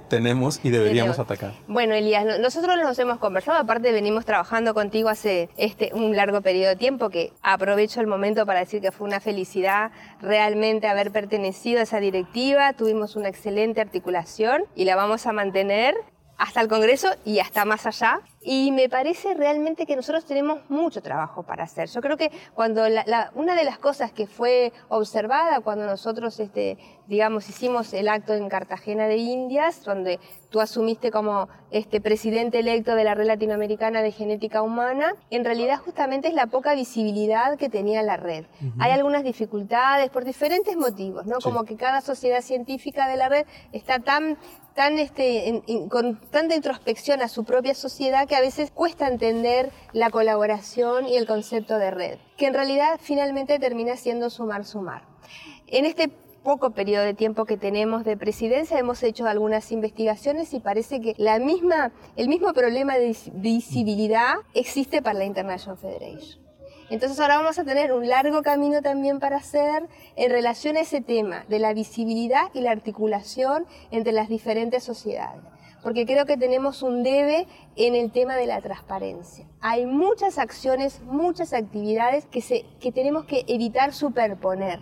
tenemos 0.07 0.59
y 0.63 0.69
deberíamos 0.69 1.19
atacar. 1.19 1.53
Bueno, 1.67 1.93
Elías, 1.93 2.39
nosotros 2.39 2.77
nos 2.77 2.97
hemos 2.99 3.17
conversado, 3.19 3.59
aparte 3.59 3.91
venimos 3.91 4.25
trabajando 4.25 4.73
contigo 4.73 5.09
hace 5.09 5.49
este, 5.57 5.91
un 5.93 6.15
largo 6.15 6.41
periodo 6.41 6.69
de 6.69 6.75
tiempo, 6.75 7.09
que 7.09 7.33
aprovecho 7.41 8.01
el 8.01 8.07
momento 8.07 8.45
para 8.45 8.59
decir 8.59 8.81
que 8.81 8.91
fue 8.91 9.07
una 9.07 9.19
felicidad 9.19 9.91
realmente 10.21 10.87
haber 10.87 11.11
pertenecido 11.11 11.79
a 11.79 11.83
esa 11.83 11.99
directiva, 11.99 12.73
tuvimos 12.73 13.15
una 13.15 13.29
excelente 13.29 13.81
articulación 13.81 14.63
y 14.75 14.85
la 14.85 14.95
vamos 14.95 15.25
a 15.25 15.33
mantener 15.33 15.95
hasta 16.37 16.61
el 16.61 16.67
Congreso 16.67 17.09
y 17.25 17.39
hasta 17.39 17.65
más 17.65 17.85
allá. 17.85 18.21
Y 18.41 18.71
me 18.71 18.87
parece 18.89 19.33
realmente 19.33 19.85
que 19.85 19.95
nosotros 19.95 20.25
tenemos 20.25 20.59
mucho 20.69 21.01
trabajo 21.01 21.43
para 21.43 21.63
hacer. 21.63 21.89
Yo 21.89 22.01
creo 22.01 22.15
que 22.15 22.31
cuando 22.53 22.83
una 23.33 23.55
de 23.55 23.63
las 23.63 23.77
cosas 23.79 24.11
que 24.11 24.27
fue 24.27 24.71
observada 24.87 25.59
cuando 25.61 25.85
nosotros, 25.85 26.39
este, 26.39 26.77
digamos, 27.07 27.49
hicimos 27.49 27.93
el 27.93 28.07
acto 28.07 28.33
en 28.33 28.49
Cartagena 28.49 29.07
de 29.07 29.17
Indias, 29.17 29.83
donde 29.83 30.19
tú 30.49 30.59
asumiste 30.59 31.11
como 31.11 31.49
este 31.71 31.99
presidente 32.01 32.59
electo 32.59 32.95
de 32.95 33.03
la 33.03 33.15
red 33.15 33.27
latinoamericana 33.27 34.01
de 34.01 34.11
genética 34.11 34.61
humana, 34.61 35.13
en 35.29 35.43
realidad 35.43 35.79
justamente 35.79 36.27
es 36.27 36.33
la 36.33 36.47
poca 36.47 36.73
visibilidad 36.75 37.57
que 37.57 37.69
tenía 37.69 38.01
la 38.03 38.17
red. 38.17 38.45
Hay 38.79 38.91
algunas 38.91 39.23
dificultades 39.23 40.09
por 40.09 40.25
diferentes 40.25 40.75
motivos, 40.77 41.25
¿no? 41.25 41.37
Como 41.39 41.63
que 41.63 41.75
cada 41.75 42.01
sociedad 42.01 42.41
científica 42.41 43.07
de 43.07 43.17
la 43.17 43.29
red 43.29 43.45
está 43.71 43.99
tan 43.99 44.37
tan 44.73 44.99
este, 44.99 45.63
con 45.89 46.17
tanta 46.29 46.53
introspección 46.53 47.23
a 47.23 47.29
su 47.29 47.43
propia 47.45 47.73
sociedad 47.73 48.27
que 48.27 48.35
a 48.35 48.41
veces 48.41 48.69
cuesta 48.69 49.07
entender 49.07 49.71
la 49.91 50.11
colaboración 50.11 51.07
y 51.07 51.17
el 51.17 51.25
concepto 51.25 51.79
de 51.79 51.89
red, 51.89 52.19
que 52.37 52.45
en 52.45 52.53
realidad 52.53 52.99
finalmente 53.01 53.57
termina 53.57 53.95
siendo 53.95 54.29
sumar-sumar. 54.29 55.01
En 55.65 55.85
este 55.85 56.11
poco 56.47 56.71
periodo 56.71 57.03
de 57.03 57.13
tiempo 57.13 57.43
que 57.43 57.57
tenemos 57.57 58.05
de 58.05 58.15
presidencia 58.15 58.79
hemos 58.79 59.03
hecho 59.03 59.25
algunas 59.25 59.69
investigaciones 59.73 60.53
y 60.53 60.61
parece 60.61 61.01
que 61.01 61.13
la 61.17 61.39
misma, 61.39 61.91
el 62.15 62.29
mismo 62.29 62.53
problema 62.53 62.97
de 62.97 63.13
visibilidad 63.33 64.35
existe 64.53 65.01
para 65.01 65.19
la 65.19 65.25
International 65.25 65.77
Federation. 65.77 66.41
Entonces 66.89 67.19
ahora 67.19 67.35
vamos 67.35 67.59
a 67.59 67.65
tener 67.65 67.91
un 67.91 68.07
largo 68.07 68.43
camino 68.43 68.81
también 68.81 69.19
para 69.19 69.35
hacer 69.35 69.89
en 70.15 70.31
relación 70.31 70.77
a 70.77 70.79
ese 70.79 71.01
tema 71.01 71.43
de 71.49 71.59
la 71.59 71.73
visibilidad 71.73 72.43
y 72.53 72.61
la 72.61 72.71
articulación 72.71 73.65
entre 73.91 74.13
las 74.13 74.29
diferentes 74.29 74.85
sociedades. 74.85 75.43
Porque 75.83 76.05
creo 76.05 76.25
que 76.25 76.37
tenemos 76.37 76.81
un 76.81 77.03
debe 77.03 77.45
en 77.75 77.93
el 77.93 78.09
tema 78.13 78.37
de 78.37 78.47
la 78.47 78.61
transparencia. 78.61 79.45
Hay 79.59 79.85
muchas 79.85 80.37
acciones, 80.37 81.01
muchas 81.01 81.51
actividades 81.51 82.25
que, 82.25 82.39
se, 82.39 82.63
que 82.79 82.93
tenemos 82.93 83.25
que 83.25 83.43
evitar 83.49 83.91
superponer. 83.91 84.79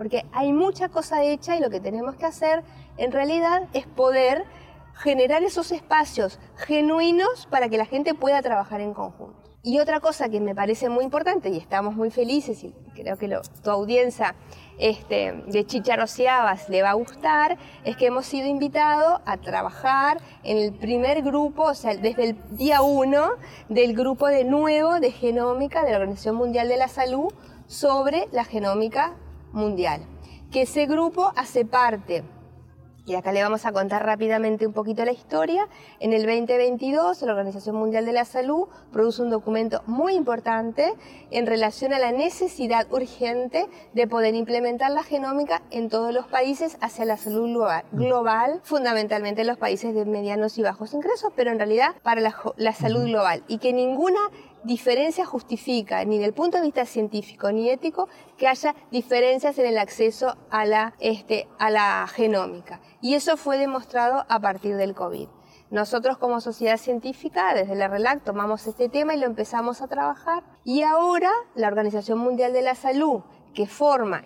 Porque 0.00 0.24
hay 0.32 0.54
mucha 0.54 0.88
cosa 0.88 1.22
hecha 1.24 1.56
y 1.56 1.60
lo 1.60 1.68
que 1.68 1.78
tenemos 1.78 2.16
que 2.16 2.24
hacer 2.24 2.64
en 2.96 3.12
realidad 3.12 3.68
es 3.74 3.86
poder 3.86 4.46
generar 4.94 5.42
esos 5.42 5.72
espacios 5.72 6.38
genuinos 6.56 7.46
para 7.50 7.68
que 7.68 7.76
la 7.76 7.84
gente 7.84 8.14
pueda 8.14 8.40
trabajar 8.40 8.80
en 8.80 8.94
conjunto. 8.94 9.36
Y 9.62 9.78
otra 9.78 10.00
cosa 10.00 10.30
que 10.30 10.40
me 10.40 10.54
parece 10.54 10.88
muy 10.88 11.04
importante, 11.04 11.50
y 11.50 11.58
estamos 11.58 11.96
muy 11.96 12.10
felices, 12.10 12.64
y 12.64 12.72
creo 12.94 13.18
que 13.18 13.28
tu 13.62 13.70
audiencia 13.70 14.34
este, 14.78 15.32
de 15.48 15.66
Chicharociabas 15.66 16.70
le 16.70 16.80
va 16.80 16.88
a 16.88 16.94
gustar, 16.94 17.58
es 17.84 17.94
que 17.98 18.06
hemos 18.06 18.24
sido 18.24 18.48
invitados 18.48 19.20
a 19.26 19.36
trabajar 19.36 20.16
en 20.44 20.56
el 20.56 20.72
primer 20.72 21.20
grupo, 21.20 21.64
o 21.64 21.74
sea, 21.74 21.94
desde 21.94 22.30
el 22.30 22.56
día 22.56 22.80
uno 22.80 23.32
del 23.68 23.94
grupo 23.94 24.28
de 24.28 24.44
nuevo 24.44 24.98
de 24.98 25.10
genómica 25.10 25.84
de 25.84 25.90
la 25.90 25.98
Organización 25.98 26.36
Mundial 26.36 26.68
de 26.68 26.78
la 26.78 26.88
Salud 26.88 27.30
sobre 27.66 28.28
la 28.32 28.44
genómica 28.44 29.14
mundial. 29.52 30.02
Que 30.50 30.62
ese 30.62 30.86
grupo 30.86 31.32
hace 31.36 31.64
parte 31.64 32.24
y 33.10 33.16
acá 33.16 33.32
le 33.32 33.42
vamos 33.42 33.66
a 33.66 33.72
contar 33.72 34.06
rápidamente 34.06 34.66
un 34.68 34.72
poquito 34.72 35.04
la 35.04 35.10
historia. 35.10 35.66
En 35.98 36.12
el 36.12 36.22
2022, 36.26 37.22
la 37.22 37.32
Organización 37.32 37.74
Mundial 37.74 38.04
de 38.04 38.12
la 38.12 38.24
Salud 38.24 38.68
produce 38.92 39.22
un 39.22 39.30
documento 39.30 39.82
muy 39.86 40.14
importante 40.14 40.92
en 41.32 41.46
relación 41.46 41.92
a 41.92 41.98
la 41.98 42.12
necesidad 42.12 42.86
urgente 42.92 43.66
de 43.94 44.06
poder 44.06 44.36
implementar 44.36 44.92
la 44.92 45.02
genómica 45.02 45.62
en 45.72 45.88
todos 45.88 46.14
los 46.14 46.26
países 46.26 46.76
hacia 46.80 47.04
la 47.04 47.16
salud 47.16 47.48
global, 47.90 48.60
fundamentalmente 48.62 49.40
en 49.40 49.48
los 49.48 49.58
países 49.58 49.92
de 49.92 50.04
medianos 50.04 50.56
y 50.58 50.62
bajos 50.62 50.94
ingresos, 50.94 51.32
pero 51.34 51.50
en 51.50 51.58
realidad 51.58 51.96
para 52.04 52.20
la, 52.20 52.36
la 52.58 52.72
salud 52.72 53.04
global. 53.04 53.42
Y 53.48 53.58
que 53.58 53.72
ninguna 53.72 54.20
diferencia 54.64 55.24
justifica, 55.24 56.04
ni 56.04 56.18
del 56.18 56.32
punto 56.32 56.58
de 56.58 56.64
vista 56.64 56.84
científico 56.84 57.50
ni 57.52 57.70
ético, 57.70 58.08
que 58.36 58.48
haya 58.48 58.74
diferencias 58.90 59.58
en 59.58 59.66
el 59.66 59.78
acceso 59.78 60.36
a 60.50 60.64
la, 60.64 60.94
este, 61.00 61.48
a 61.58 61.70
la 61.70 62.06
genómica. 62.06 62.80
Y 63.00 63.14
eso 63.14 63.36
fue 63.36 63.58
demostrado 63.58 64.24
a 64.28 64.40
partir 64.40 64.76
del 64.76 64.94
COVID. 64.94 65.28
Nosotros 65.70 66.18
como 66.18 66.40
sociedad 66.40 66.78
científica, 66.78 67.54
desde 67.54 67.76
la 67.76 67.86
RELAC, 67.86 68.24
tomamos 68.24 68.66
este 68.66 68.88
tema 68.88 69.14
y 69.14 69.20
lo 69.20 69.26
empezamos 69.26 69.82
a 69.82 69.88
trabajar. 69.88 70.42
Y 70.64 70.82
ahora 70.82 71.30
la 71.54 71.68
Organización 71.68 72.18
Mundial 72.18 72.52
de 72.52 72.62
la 72.62 72.74
Salud, 72.74 73.20
que 73.54 73.66
forma 73.66 74.22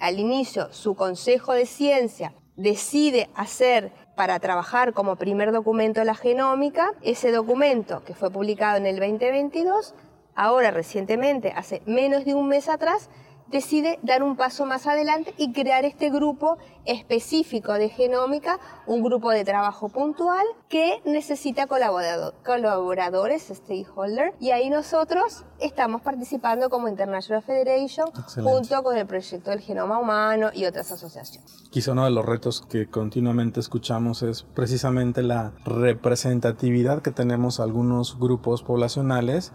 al 0.00 0.18
inicio 0.18 0.72
su 0.72 0.94
Consejo 0.94 1.52
de 1.52 1.66
Ciencia, 1.66 2.32
decide 2.58 3.30
hacer 3.34 3.92
para 4.16 4.38
trabajar 4.40 4.92
como 4.92 5.16
primer 5.16 5.52
documento 5.52 6.04
la 6.04 6.14
genómica. 6.14 6.92
Ese 7.02 7.30
documento, 7.32 8.02
que 8.04 8.14
fue 8.14 8.30
publicado 8.30 8.76
en 8.76 8.84
el 8.84 8.96
2022, 8.98 9.94
ahora 10.34 10.70
recientemente, 10.70 11.52
hace 11.56 11.80
menos 11.86 12.24
de 12.24 12.34
un 12.34 12.48
mes 12.48 12.68
atrás, 12.68 13.08
decide 13.50 13.98
dar 14.02 14.22
un 14.22 14.36
paso 14.36 14.66
más 14.66 14.86
adelante 14.86 15.34
y 15.36 15.52
crear 15.52 15.84
este 15.84 16.10
grupo 16.10 16.58
específico 16.84 17.74
de 17.74 17.88
genómica, 17.88 18.58
un 18.86 19.02
grupo 19.02 19.30
de 19.30 19.44
trabajo 19.44 19.88
puntual 19.88 20.46
que 20.68 21.02
necesita 21.04 21.66
colaboradores, 21.66 23.52
stakeholders, 23.52 24.34
y 24.40 24.52
ahí 24.52 24.70
nosotros 24.70 25.44
estamos 25.60 26.00
participando 26.00 26.70
como 26.70 26.88
International 26.88 27.42
Federation 27.42 28.06
junto 28.42 28.82
con 28.82 28.96
el 28.96 29.06
proyecto 29.06 29.50
del 29.50 29.60
genoma 29.60 29.98
humano 29.98 30.50
y 30.54 30.64
otras 30.64 30.90
asociaciones. 30.92 31.64
Quizá 31.70 31.92
uno 31.92 32.04
de 32.04 32.10
los 32.10 32.24
retos 32.24 32.62
que 32.62 32.88
continuamente 32.88 33.60
escuchamos 33.60 34.22
es 34.22 34.42
precisamente 34.42 35.22
la 35.22 35.52
representatividad 35.64 37.02
que 37.02 37.10
tenemos 37.10 37.60
algunos 37.60 38.18
grupos 38.18 38.62
poblacionales 38.62 39.52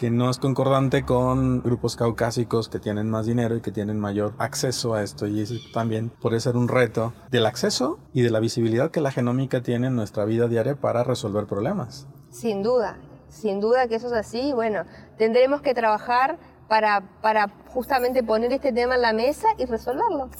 que 0.00 0.10
no 0.10 0.30
es 0.30 0.38
concordante 0.38 1.04
con 1.04 1.60
grupos 1.60 1.94
caucásicos 1.94 2.70
que 2.70 2.78
tienen 2.78 3.10
más 3.10 3.26
dinero 3.26 3.54
y 3.54 3.60
que 3.60 3.70
tienen 3.70 4.00
mayor 4.00 4.32
acceso 4.38 4.94
a 4.94 5.02
esto. 5.02 5.26
Y 5.26 5.42
eso 5.42 5.56
también 5.74 6.08
puede 6.08 6.40
ser 6.40 6.56
un 6.56 6.68
reto 6.68 7.12
del 7.30 7.44
acceso 7.44 7.98
y 8.14 8.22
de 8.22 8.30
la 8.30 8.40
visibilidad 8.40 8.90
que 8.90 9.02
la 9.02 9.10
genómica 9.10 9.60
tiene 9.60 9.88
en 9.88 9.96
nuestra 9.96 10.24
vida 10.24 10.48
diaria 10.48 10.74
para 10.74 11.04
resolver 11.04 11.44
problemas. 11.44 12.06
Sin 12.30 12.62
duda. 12.62 12.96
sin 13.28 13.60
duda 13.60 13.88
que 13.88 13.96
eso 13.96 14.06
es 14.06 14.14
así. 14.14 14.54
Bueno, 14.54 14.84
tendremos 15.18 15.60
que 15.60 15.74
trabajar 15.74 16.38
para, 16.66 17.02
para 17.20 17.48
justamente 17.68 18.22
poner 18.22 18.54
este 18.54 18.72
tema 18.72 18.94
en 18.94 19.02
la 19.02 19.12
mesa 19.12 19.48
y 19.58 19.66
resolverlo. 19.66 20.30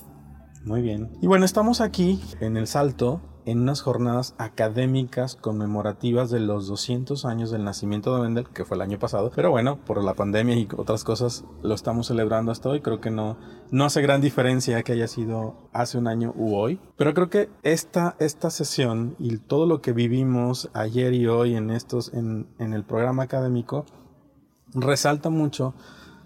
Muy 0.65 0.83
bien. 0.83 1.11
Y 1.23 1.27
bueno, 1.27 1.45
estamos 1.45 1.81
aquí 1.81 2.21
en 2.41 2.57
el 2.57 2.67
Salto 2.67 3.23
en 3.47 3.61
unas 3.61 3.81
jornadas 3.81 4.35
académicas 4.39 5.35
conmemorativas 5.35 6.31
de 6.31 6.41
los 6.41 6.67
200 6.69 7.25
años 7.25 7.51
del 7.51 7.65
nacimiento 7.65 8.15
de 8.15 8.23
Mendel, 8.23 8.49
que 8.49 8.67
fue 8.67 8.77
el 8.77 8.83
año 8.83 8.99
pasado. 8.99 9.33
Pero 9.35 9.51
bueno, 9.51 9.79
por 9.85 10.03
la 10.05 10.15
pandemia 10.15 10.57
y 10.57 10.69
otras 10.77 11.03
cosas 11.05 11.45
lo 11.63 11.75
estamos 11.75 12.09
celebrando 12.09 12.53
hasta 12.53 12.69
hoy. 12.69 12.81
Creo 12.81 13.01
que 13.01 13.11
no, 13.11 13.39
no 13.71 13.85
hace 13.87 14.03
gran 14.03 14.21
diferencia 14.21 14.83
que 14.83 14.93
haya 14.93 15.09
sido 15.09 15.57
hace 15.73 15.97
un 15.97 16.07
año 16.07 16.33
u 16.37 16.55
hoy. 16.55 16.79
Pero 16.97 17.15
creo 17.15 17.31
que 17.31 17.49
esta, 17.63 18.17
esta 18.19 18.51
sesión 18.51 19.17
y 19.19 19.39
todo 19.39 19.67
lo 19.67 19.81
que 19.81 19.93
vivimos 19.93 20.71
ayer 20.75 21.15
y 21.15 21.27
hoy 21.27 21.57
en, 21.57 21.71
estos, 21.71 22.13
en, 22.13 22.49
en 22.59 22.75
el 22.75 22.85
programa 22.85 23.23
académico 23.23 23.87
resalta 24.75 25.31
mucho 25.31 25.75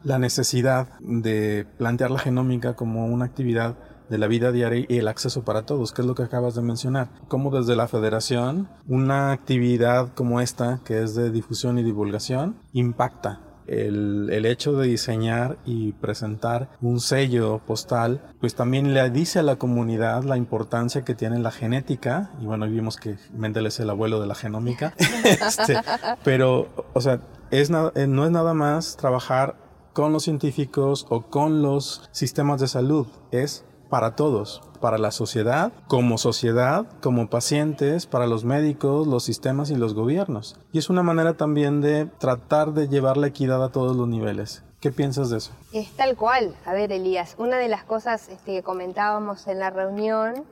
la 0.02 0.18
necesidad 0.18 0.98
de 1.00 1.66
plantear 1.78 2.10
la 2.10 2.18
genómica 2.18 2.74
como 2.74 3.06
una 3.06 3.24
actividad 3.24 3.76
de 4.08 4.18
la 4.18 4.26
vida 4.26 4.52
diaria 4.52 4.86
y 4.88 4.98
el 4.98 5.08
acceso 5.08 5.44
para 5.44 5.66
todos, 5.66 5.92
que 5.92 6.02
es 6.02 6.06
lo 6.06 6.14
que 6.14 6.22
acabas 6.22 6.54
de 6.54 6.62
mencionar. 6.62 7.08
Como 7.28 7.50
desde 7.50 7.76
la 7.76 7.88
federación, 7.88 8.68
una 8.86 9.32
actividad 9.32 10.12
como 10.14 10.40
esta, 10.40 10.80
que 10.84 11.02
es 11.02 11.14
de 11.14 11.30
difusión 11.30 11.78
y 11.78 11.82
divulgación, 11.82 12.56
impacta 12.72 13.40
el, 13.66 14.28
el, 14.30 14.46
hecho 14.46 14.74
de 14.74 14.86
diseñar 14.88 15.56
y 15.64 15.92
presentar 15.92 16.68
un 16.80 17.00
sello 17.00 17.60
postal, 17.66 18.20
pues 18.40 18.54
también 18.54 18.92
le 18.92 19.08
dice 19.10 19.38
a 19.38 19.42
la 19.42 19.56
comunidad 19.56 20.24
la 20.24 20.36
importancia 20.36 21.02
que 21.02 21.14
tiene 21.14 21.38
la 21.38 21.50
genética, 21.50 22.30
y 22.40 22.44
bueno, 22.44 22.66
vimos 22.66 22.96
que 22.96 23.16
Mendel 23.32 23.66
es 23.66 23.80
el 23.80 23.90
abuelo 23.90 24.20
de 24.20 24.26
la 24.26 24.34
genómica, 24.34 24.94
este, 25.24 25.78
pero, 26.24 26.68
o 26.92 27.00
sea, 27.00 27.20
es 27.50 27.70
eh, 27.70 28.06
no 28.06 28.24
es 28.24 28.30
nada 28.30 28.54
más 28.54 28.96
trabajar 28.96 29.56
con 29.92 30.12
los 30.12 30.24
científicos 30.24 31.06
o 31.08 31.22
con 31.22 31.62
los 31.62 32.08
sistemas 32.12 32.60
de 32.60 32.68
salud, 32.68 33.06
es 33.30 33.64
para 33.94 34.16
todos, 34.16 34.60
para 34.80 34.98
la 34.98 35.12
sociedad, 35.12 35.70
como 35.86 36.18
sociedad, 36.18 36.84
como 37.00 37.30
pacientes, 37.30 38.06
para 38.06 38.26
los 38.26 38.44
médicos, 38.44 39.06
los 39.06 39.22
sistemas 39.22 39.70
y 39.70 39.76
los 39.76 39.94
gobiernos. 39.94 40.58
Y 40.72 40.78
es 40.78 40.90
una 40.90 41.04
manera 41.04 41.34
también 41.34 41.80
de 41.80 42.06
tratar 42.06 42.72
de 42.72 42.88
llevar 42.88 43.16
la 43.16 43.28
equidad 43.28 43.62
a 43.62 43.68
todos 43.68 43.94
los 43.94 44.08
niveles. 44.08 44.64
¿Qué 44.80 44.90
piensas 44.90 45.30
de 45.30 45.36
eso? 45.36 45.52
Es 45.72 45.92
tal 45.92 46.16
cual. 46.16 46.56
A 46.66 46.72
ver, 46.72 46.90
Elías, 46.90 47.36
una 47.38 47.56
de 47.56 47.68
las 47.68 47.84
cosas 47.84 48.28
este, 48.30 48.56
que 48.56 48.62
comentábamos 48.64 49.46
en 49.46 49.60
la 49.60 49.70
reunión 49.70 50.44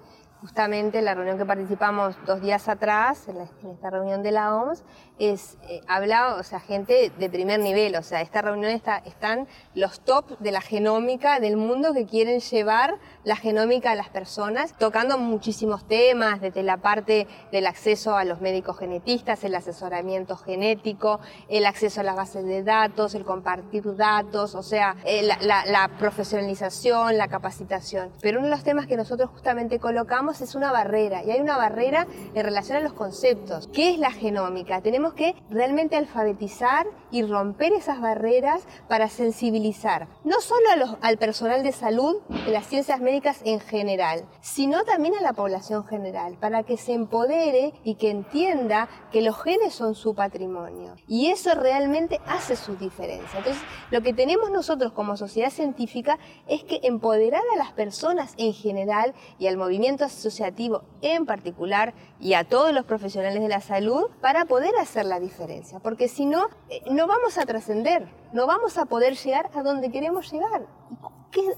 justamente 0.43 0.99
en 0.99 1.05
la 1.05 1.15
reunión 1.15 1.39
que 1.39 1.45
participamos 1.45 2.17
dos 2.27 2.43
días 2.43 2.69
atrás, 2.69 3.29
en, 3.29 3.41
esta 3.71 3.91
reunión 3.91 4.25
de 4.25 4.33
la 4.33 4.57
OMS, 4.57 4.83
es, 5.23 5.57
eh, 5.69 5.81
habla, 5.87 6.35
o 6.35 6.43
sea, 6.43 6.59
gente 6.59 7.13
de 7.17 7.31
primer 7.31 7.61
nivel, 7.61 7.95
o 7.95 8.03
sea, 8.03 8.23
esta 8.23 8.43
reunión 8.43 8.73
está, 8.73 8.99
están 8.99 9.47
los 9.75 10.01
top 10.01 10.39
de 10.41 10.51
la 10.51 10.61
genómica 10.61 11.39
del 11.39 11.57
mundo 11.57 11.95
que 11.95 12.07
quieren 12.07 12.41
llevar 12.41 12.99
la 13.23 13.37
genómica 13.37 13.93
a 13.93 13.95
las 13.95 14.09
personas, 14.09 14.75
tocando 14.79 15.19
muchísimos 15.19 15.87
temas, 15.87 16.41
desde 16.41 16.65
la 16.65 16.79
parte 16.79 17.29
del 17.53 17.67
acceso 17.69 18.17
a 18.17 18.25
los 18.25 18.41
médicos 18.41 18.79
genetistas, 18.79 19.45
el 19.45 19.55
asesoramiento 19.55 20.37
genético, 20.37 21.21
el 21.49 21.67
acceso 21.67 22.01
a 22.01 22.05
las 22.05 22.17
bases 22.17 22.45
de 22.45 22.65
datos, 22.65 23.15
el 23.15 23.25
compartir 23.25 23.95
datos, 23.95 24.57
o 24.57 24.63
sea, 24.63 24.97
eh, 25.05 25.23
la, 25.23 25.65
la 25.67 25.89
profesionalización, 25.99 27.17
la 27.17 27.29
capacitación. 27.29 28.11
Pero 28.21 28.39
uno 28.39 28.49
de 28.49 28.55
los 28.55 28.65
temas 28.65 28.89
que 28.89 28.97
nosotros 28.97 29.31
justamente 29.31 29.79
colocamos 29.79 30.41
es 30.41 30.57
una 30.57 30.73
barrera 30.73 31.23
y 31.23 31.31
hay 31.31 31.41
una 31.41 31.57
barrera 31.57 32.09
en 32.35 32.45
relación 32.45 32.77
a 32.79 32.81
los 32.81 32.93
conceptos. 32.93 33.69
¿Qué 33.73 33.91
es 33.91 33.99
la 33.99 34.11
genómica? 34.11 34.81
Tenemos 34.81 35.12
que 35.15 35.35
realmente 35.51 35.97
alfabetizar 35.97 36.87
y 37.11 37.23
romper 37.23 37.73
esas 37.73 38.01
barreras 38.01 38.63
para 38.89 39.09
sensibilizar 39.09 40.09
no 40.25 40.41
solo 40.41 40.99
al 41.01 41.19
personal 41.19 41.63
de 41.63 41.73
salud 41.73 42.17
de 42.47 42.53
las 42.53 42.67
ciencias 42.67 43.01
médicas 43.01 43.41
en 43.45 43.61
general, 43.61 44.25
sino 44.41 44.85
también 44.85 45.15
a 45.15 45.21
la 45.21 45.33
población 45.33 45.85
general, 45.85 46.37
para 46.41 46.63
que 46.63 46.77
se 46.77 46.93
empodere 46.93 47.73
y 47.85 47.97
que 47.97 48.11
entienda 48.11 48.89
que 49.11 49.23
los 49.23 49.41
genes 49.43 49.75
son 49.75 49.95
su 49.95 50.15
patrimonio. 50.15 50.95
Y 51.07 51.29
eso 51.29 51.55
realmente 51.55 52.21
hace 52.27 52.57
su 52.57 52.77
diferencia. 52.77 53.39
Entonces, 53.39 53.63
lo 53.91 54.03
que 54.03 54.13
tenemos 54.13 54.51
nosotros 54.51 54.93
como 54.93 55.17
sociedad 55.17 55.51
científica 55.51 56.19
es 56.47 56.65
que 56.65 56.81
empoderar 56.83 57.43
a 57.55 57.57
las 57.57 57.73
personas 57.73 58.35
en 58.37 58.53
general 58.53 59.15
y 59.39 59.47
al 59.47 59.57
movimiento 59.57 60.05
asociativo 60.05 60.85
en 61.01 61.27
particular 61.27 61.95
y 62.21 62.35
a 62.35 62.45
todos 62.45 62.73
los 62.73 62.85
profesionales 62.85 63.43
de 63.43 63.49
la 63.49 63.61
salud 63.61 64.05
para 64.21 64.45
poder 64.45 64.75
hacer 64.77 64.92
la 64.97 65.19
diferencia, 65.19 65.81
porque 65.81 66.09
si 66.09 66.27
no, 66.27 66.49
eh, 66.69 66.83
no 66.91 67.07
vamos 67.07 67.39
a 67.39 67.47
trascender, 67.47 68.07
no 68.33 68.47
vamos 68.47 68.77
a 68.79 68.85
poder 68.85 69.17
llegar 69.17 69.51
a 69.55 69.63
donde 69.63 69.91
queremos 69.91 70.31
llegar. 70.31 70.67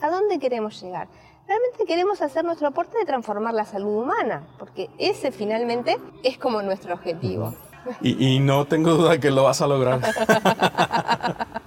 ¿A 0.01 0.11
dónde 0.11 0.39
queremos 0.39 0.81
llegar? 0.81 1.09
Realmente 1.49 1.85
queremos 1.85 2.23
hacer 2.23 2.45
nuestro 2.45 2.69
aporte 2.69 2.97
de 2.97 3.05
transformar 3.05 3.53
la 3.55 3.65
salud 3.65 4.03
humana, 4.03 4.47
porque 4.59 4.89
ese 4.99 5.33
finalmente 5.33 5.99
es 6.23 6.39
como 6.39 6.63
nuestro 6.63 6.95
objetivo. 6.95 7.55
Y, 8.01 8.37
y 8.37 8.39
no 8.39 8.67
tengo 8.67 8.93
duda 8.93 9.19
que 9.19 9.31
lo 9.31 9.43
vas 9.43 9.61
a 9.61 9.67
lograr. 9.67 10.01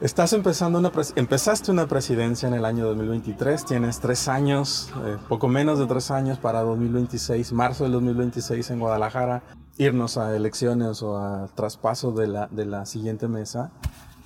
Estás 0.00 0.32
empezando 0.32 0.78
una 0.78 0.92
empezaste 1.16 1.72
una 1.72 1.88
presidencia 1.88 2.46
en 2.46 2.54
el 2.54 2.64
año 2.64 2.86
2023, 2.86 3.64
tienes 3.64 3.98
tres 3.98 4.28
años, 4.28 4.92
eh, 5.04 5.16
poco 5.28 5.48
menos 5.48 5.80
de 5.80 5.86
tres 5.86 6.12
años 6.12 6.38
para 6.38 6.60
2026, 6.60 7.52
marzo 7.52 7.82
del 7.82 7.94
2026 7.94 8.70
en 8.70 8.78
Guadalajara, 8.78 9.42
irnos 9.78 10.18
a 10.18 10.34
elecciones 10.36 11.02
o 11.02 11.16
a 11.16 11.48
traspaso 11.54 12.12
de 12.12 12.26
la, 12.26 12.48
de 12.48 12.66
la 12.66 12.84
siguiente 12.84 13.28
mesa. 13.28 13.70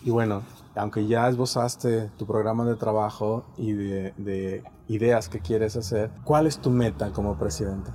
Y 0.05 0.11
bueno, 0.11 0.43
aunque 0.75 1.07
ya 1.07 1.29
esbozaste 1.29 2.09
tu 2.17 2.27
programa 2.27 2.65
de 2.65 2.75
trabajo 2.75 3.45
y 3.57 3.73
de, 3.73 4.15
de 4.17 4.65
ideas 4.89 5.29
que 5.29 5.41
quieres 5.41 5.77
hacer, 5.77 6.11
¿cuál 6.25 6.47
es 6.47 6.59
tu 6.59 6.71
meta 6.71 7.13
como 7.13 7.39
presidenta? 7.39 7.93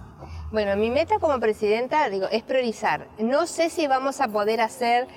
Bueno, 0.52 0.78
mi 0.78 0.90
meta 0.90 1.20
como 1.20 1.40
presidenta, 1.42 2.10
digo, 2.10 2.28
es 2.32 2.44
priorizar. 2.44 3.10
No 3.20 3.48
sé 3.48 3.70
si 3.70 3.88
vamos 3.88 4.22
a 4.22 4.30
poder 4.30 4.62
hacer 4.62 5.08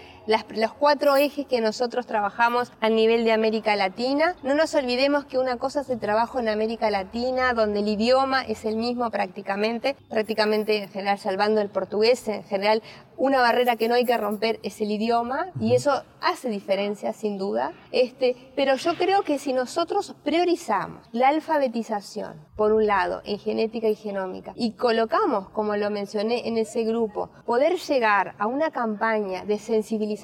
los 0.54 0.72
cuatro 0.74 1.16
ejes 1.16 1.46
que 1.46 1.60
nosotros 1.60 2.06
trabajamos 2.06 2.70
a 2.80 2.88
nivel 2.88 3.24
de 3.24 3.32
América 3.32 3.74
Latina. 3.74 4.36
No 4.44 4.54
nos 4.54 4.74
olvidemos 4.76 5.24
que 5.24 5.38
una 5.38 5.56
cosa 5.56 5.80
es 5.80 5.90
el 5.90 5.98
trabajo 5.98 6.38
en 6.38 6.48
América 6.48 6.88
Latina, 6.90 7.52
donde 7.52 7.80
el 7.80 7.88
idioma 7.88 8.42
es 8.42 8.64
el 8.64 8.76
mismo 8.76 9.10
prácticamente, 9.10 9.96
prácticamente 10.08 10.84
en 10.84 10.88
general 10.88 11.18
salvando 11.18 11.60
el 11.60 11.68
portugués, 11.68 12.28
en 12.28 12.44
general 12.44 12.80
una 13.16 13.40
barrera 13.40 13.76
que 13.76 13.88
no 13.88 13.96
hay 13.96 14.06
que 14.06 14.16
romper 14.16 14.60
es 14.62 14.80
el 14.80 14.90
idioma 14.92 15.48
y 15.60 15.74
eso 15.74 16.04
hace 16.22 16.48
diferencia 16.48 17.12
sin 17.12 17.36
duda. 17.36 17.72
Este, 17.92 18.34
pero 18.56 18.76
yo 18.76 18.94
creo 18.94 19.22
que 19.24 19.38
si 19.38 19.52
nosotros 19.52 20.14
priorizamos 20.24 21.06
la 21.12 21.28
alfabetización, 21.28 22.34
por 22.56 22.72
un 22.72 22.86
lado, 22.86 23.20
en 23.24 23.38
genética 23.38 23.88
y 23.88 23.94
genómica, 23.94 24.52
y 24.54 24.72
colocamos, 24.72 25.50
como 25.50 25.76
lo 25.76 25.90
mencioné 25.90 26.48
en 26.48 26.56
ese 26.56 26.84
grupo, 26.84 27.30
poder 27.44 27.76
llegar 27.76 28.34
a 28.38 28.46
una 28.46 28.70
campaña 28.70 29.44
de 29.44 29.58
sensibilización 29.58 30.19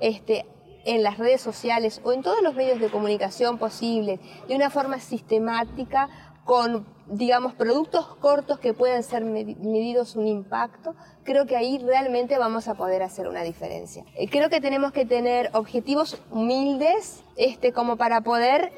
este, 0.00 0.46
en 0.84 1.02
las 1.02 1.18
redes 1.18 1.40
sociales 1.40 2.00
o 2.04 2.12
en 2.12 2.22
todos 2.22 2.42
los 2.42 2.54
medios 2.54 2.80
de 2.80 2.90
comunicación 2.90 3.58
posibles, 3.58 4.20
de 4.48 4.54
una 4.54 4.70
forma 4.70 5.00
sistemática, 5.00 6.08
con, 6.44 6.86
digamos, 7.06 7.54
productos 7.54 8.06
cortos 8.16 8.58
que 8.58 8.74
puedan 8.74 9.02
ser 9.02 9.24
medidos 9.24 10.14
un 10.14 10.26
impacto, 10.26 10.94
creo 11.24 11.46
que 11.46 11.56
ahí 11.56 11.78
realmente 11.78 12.38
vamos 12.38 12.68
a 12.68 12.74
poder 12.74 13.02
hacer 13.02 13.28
una 13.28 13.42
diferencia. 13.42 14.04
Eh, 14.14 14.28
creo 14.28 14.50
que 14.50 14.60
tenemos 14.60 14.92
que 14.92 15.06
tener 15.06 15.50
objetivos 15.54 16.20
humildes 16.30 17.24
este, 17.36 17.72
como 17.72 17.96
para 17.96 18.20
poder 18.20 18.72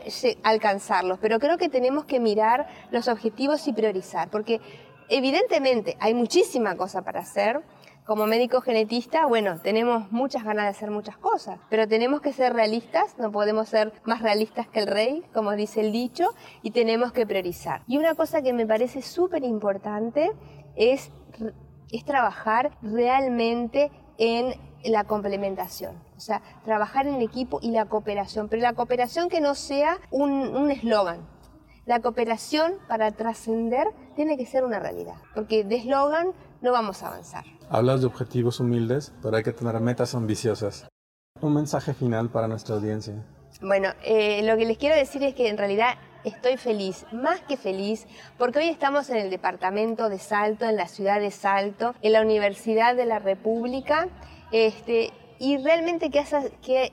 alcanzarlos, 0.45 1.19
pero 1.21 1.41
creo 1.41 1.59
que 1.59 1.69
tenemos 1.69 2.05
que 2.05 2.21
mirar 2.21 2.69
los 2.91 3.09
objetivos 3.09 3.67
y 3.67 3.73
priorizar, 3.73 4.31
porque 4.31 4.61
evidentemente 5.09 5.97
hay 5.99 6.15
muchísima 6.15 6.77
cosa 6.77 7.03
para 7.03 7.21
hacer, 7.21 7.63
como 8.07 8.27
médico 8.27 8.61
genetista, 8.61 9.27
bueno, 9.27 9.59
tenemos 9.61 10.11
muchas 10.13 10.45
ganas 10.45 10.67
de 10.67 10.71
hacer 10.71 10.91
muchas 10.93 11.19
cosas, 11.19 11.59
pero 11.69 11.89
tenemos 11.89 12.21
que 12.21 12.33
ser 12.33 12.53
realistas, 12.53 13.19
no 13.19 13.33
podemos 13.33 13.69
ser 13.69 13.93
más 14.05 14.23
realistas 14.23 14.69
que 14.69 14.79
el 14.81 14.87
rey, 14.87 15.25
como 15.35 15.53
dice 15.53 15.81
el 15.81 15.91
dicho, 15.91 16.29
y 16.63 16.71
tenemos 16.71 17.13
que 17.13 17.27
priorizar. 17.27 17.83
Y 17.89 17.99
una 17.99 18.15
cosa 18.15 18.43
que 18.43 18.53
me 18.53 18.65
parece 18.65 19.03
súper 19.03 19.43
importante 19.43 20.31
es, 20.77 21.11
es 21.91 22.05
trabajar 22.05 22.79
realmente 22.81 23.91
en 24.19 24.55
la 24.85 25.03
complementación, 25.03 26.01
o 26.17 26.21
sea, 26.21 26.43
trabajar 26.65 27.09
en 27.09 27.21
equipo 27.21 27.59
y 27.61 27.73
la 27.73 27.87
cooperación, 27.87 28.49
pero 28.49 28.63
la 28.63 28.75
cooperación 28.75 29.29
que 29.29 29.41
no 29.41 29.57
sea 29.57 29.99
un 30.11 30.71
eslogan, 30.71 31.27
la 31.87 32.01
cooperación 32.01 32.75
para 32.89 33.13
trascender 33.13 33.87
tiene 34.17 34.37
que 34.37 34.45
ser 34.45 34.65
una 34.65 34.81
realidad, 34.81 35.15
porque 35.35 35.65
de 35.65 35.77
eslogan 35.77 36.33
no 36.61 36.73
vamos 36.73 37.03
a 37.03 37.09
avanzar. 37.09 37.45
Hablas 37.71 38.01
de 38.01 38.09
objetivos 38.09 38.61
humildes, 38.61 39.13
pero 39.23 39.37
hay 39.37 39.43
que 39.43 39.53
tener 39.53 39.81
metas 39.81 40.15
ambiciosas. 40.15 40.89
Un 41.41 41.55
mensaje 41.55 41.95
final 41.95 42.29
para 42.29 42.49
nuestra 42.49 42.75
audiencia. 42.75 43.15
Bueno, 43.61 43.91
eh, 44.05 44.43
lo 44.43 44.57
que 44.57 44.67
les 44.67 44.79
quiero 44.79 44.97
decir 44.97 45.23
es 45.23 45.35
que 45.35 45.49
en 45.49 45.57
realidad 45.57 45.95
estoy 46.25 46.57
feliz, 46.57 47.07
más 47.13 47.41
que 47.43 47.57
feliz, 47.57 48.07
porque 48.37 48.59
hoy 48.59 48.69
estamos 48.69 49.09
en 49.11 49.19
el 49.19 49.31
departamento 49.31 50.09
de 50.09 50.19
Salto, 50.19 50.65
en 50.65 50.77
la 50.77 50.89
ciudad 50.89 51.21
de 51.21 51.31
Salto, 51.31 51.95
en 52.03 52.13
la 52.13 52.21
Universidad 52.21 52.97
de 52.97 53.07
la 53.07 53.21
República, 53.21 54.09
este, 54.51 55.13
y 55.39 55.59
realmente 55.59 56.11
que 56.11 56.21
haya, 56.21 56.43
que, 56.63 56.91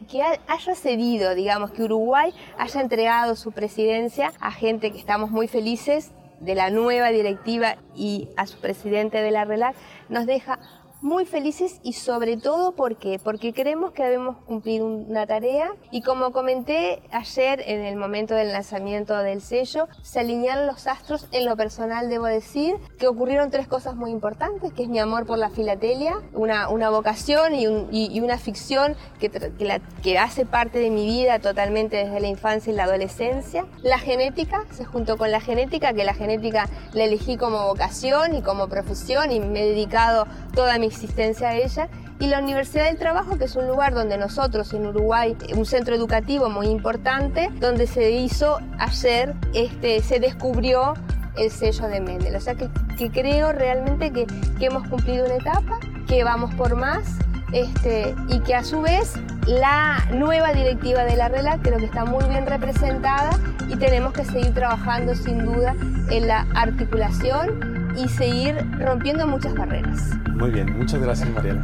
cedido, 0.75 1.35
digamos, 1.35 1.71
que 1.71 1.83
Uruguay 1.83 2.33
haya 2.57 2.81
entregado 2.81 3.35
su 3.35 3.51
presidencia 3.51 4.31
a 4.39 4.51
gente 4.51 4.91
que 4.91 4.99
estamos 4.99 5.31
muy 5.31 5.47
felices 5.47 6.11
de 6.39 6.55
la 6.55 6.69
nueva 6.69 7.09
directiva 7.09 7.77
y 7.95 8.29
a 8.35 8.45
su 8.45 8.59
presidente 8.59 9.21
de 9.21 9.31
la 9.31 9.45
RELAC, 9.45 9.75
nos 10.09 10.25
deja 10.25 10.59
muy 11.03 11.25
felices 11.25 11.81
y 11.83 11.93
sobre 11.93 12.37
todo 12.37 12.75
porque 12.75 13.19
porque 13.21 13.53
creemos 13.53 13.91
que 13.91 14.03
debemos 14.03 14.37
cumplir 14.45 14.81
una 14.81 15.27
tarea 15.27 15.73
y 15.91 16.01
como 16.01 16.31
comenté 16.31 17.03
ayer 17.11 17.61
en 17.65 17.81
el 17.81 17.97
momento 17.97 18.33
del 18.35 18.53
lanzamiento 18.53 19.17
del 19.17 19.41
sello 19.41 19.89
se 20.01 20.21
alinearon 20.21 20.65
los 20.65 20.87
astros. 20.87 21.27
En 21.33 21.45
lo 21.45 21.57
personal 21.57 22.09
debo 22.09 22.25
decir 22.25 22.77
que 22.97 23.07
ocurrieron 23.07 23.51
tres 23.51 23.67
cosas 23.67 23.95
muy 23.95 24.11
importantes 24.11 24.71
que 24.71 24.83
es 24.83 24.89
mi 24.89 24.99
amor 24.99 25.25
por 25.25 25.37
la 25.37 25.49
filatelia 25.49 26.15
una, 26.31 26.69
una 26.69 26.89
vocación 26.89 27.53
y, 27.53 27.65
y, 27.91 28.21
una 28.21 28.37
ficción 28.37 28.95
que, 29.19 29.29
que, 29.29 29.65
la, 29.65 29.79
que 29.79 30.17
hace 30.17 30.45
parte 30.45 30.79
de 30.79 30.89
mi 30.89 31.05
vida 31.05 31.39
totalmente 31.39 31.97
desde 31.97 32.21
la 32.21 32.27
infancia 32.27 32.71
y 32.71 32.75
la 32.77 32.85
adolescencia. 32.85 33.65
La 33.81 33.99
genética 33.99 34.63
se 34.71 34.85
juntó 34.85 35.17
con 35.17 35.31
la 35.31 35.41
genética 35.41 35.93
que 35.93 36.05
la 36.05 36.13
genética 36.13 36.69
la 36.93 37.03
elegí 37.03 37.35
como 37.35 37.67
vocación 37.67 38.35
y 38.35 38.41
como 38.41 38.69
profesión 38.69 39.31
y 39.31 39.41
me 39.41 39.63
he 39.63 39.65
dedicado 39.65 40.27
toda 40.55 40.77
mi 40.77 40.92
existencia 40.93 41.49
a 41.49 41.55
ella 41.55 41.89
y 42.19 42.27
la 42.27 42.39
Universidad 42.39 42.85
del 42.85 42.97
Trabajo, 42.97 43.37
que 43.37 43.45
es 43.45 43.55
un 43.55 43.67
lugar 43.67 43.93
donde 43.93 44.17
nosotros 44.17 44.73
en 44.73 44.85
Uruguay, 44.87 45.35
un 45.55 45.65
centro 45.65 45.95
educativo 45.95 46.49
muy 46.49 46.67
importante, 46.67 47.49
donde 47.59 47.87
se 47.87 48.11
hizo 48.11 48.59
ayer, 48.79 49.33
este, 49.53 50.01
se 50.01 50.19
descubrió 50.19 50.93
el 51.37 51.51
sello 51.51 51.87
de 51.87 51.99
Mendel. 51.99 52.35
O 52.35 52.39
sea 52.39 52.55
que, 52.55 52.69
creo 53.11 53.51
realmente 53.51 54.11
que, 54.11 54.25
que, 54.59 54.65
hemos 54.67 54.87
cumplido 54.87 55.25
una 55.25 55.35
etapa, 55.35 55.79
que 56.07 56.23
vamos 56.23 56.53
por 56.53 56.75
más 56.75 57.17
este, 57.51 58.15
y 58.29 58.39
que 58.39 58.55
a 58.55 58.63
su 58.63 58.81
vez 58.81 59.13
la 59.45 60.07
nueva 60.13 60.53
directiva 60.53 61.03
de 61.03 61.15
la 61.15 61.27
RELA 61.27 61.59
creo 61.61 61.77
que 61.77 61.85
está 61.85 62.05
muy 62.05 62.23
bien 62.25 62.45
representada 62.45 63.31
y 63.67 63.75
tenemos 63.75 64.13
que 64.13 64.23
seguir 64.25 64.53
trabajando 64.53 65.15
sin 65.15 65.45
duda 65.45 65.75
en 66.09 66.27
la 66.27 66.47
articulación 66.55 67.72
y 67.97 68.07
seguir 68.07 68.55
rompiendo 68.79 69.27
muchas 69.27 69.53
barreras. 69.55 70.11
Muy 70.33 70.51
bien, 70.51 70.77
muchas 70.77 71.01
gracias 71.01 71.29
Mariela. 71.29 71.63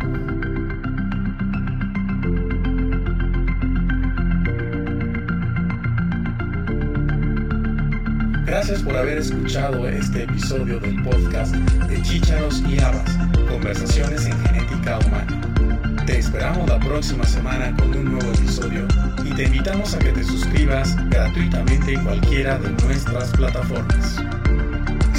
Gracias 8.45 8.81
por 8.81 8.97
haber 8.97 9.19
escuchado 9.19 9.87
este 9.87 10.23
episodio 10.23 10.79
del 10.79 11.01
podcast 11.03 11.53
de 11.53 12.01
Chícharos 12.01 12.61
y 12.67 12.79
Habas, 12.79 13.17
Conversaciones 13.47 14.25
en 14.25 14.37
Genética 14.39 14.99
Humana. 14.99 16.05
Te 16.05 16.17
esperamos 16.17 16.67
la 16.67 16.79
próxima 16.79 17.23
semana 17.25 17.75
con 17.77 17.95
un 17.95 18.13
nuevo 18.13 18.31
episodio 18.33 18.87
y 19.23 19.29
te 19.35 19.43
invitamos 19.43 19.93
a 19.93 19.99
que 19.99 20.11
te 20.11 20.23
suscribas 20.23 20.95
gratuitamente 21.09 21.93
en 21.93 22.03
cualquiera 22.03 22.57
de 22.57 22.69
nuestras 22.83 23.29
plataformas. 23.31 24.19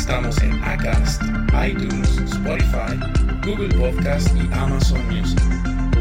Estamos 0.01 0.41
en 0.43 0.55
Acast, 0.65 1.23
iTunes, 1.63 2.17
Spotify, 2.33 2.99
Google 3.45 3.69
Podcast 3.77 4.35
y 4.35 4.51
Amazon 4.55 4.99
Music. 5.09 5.39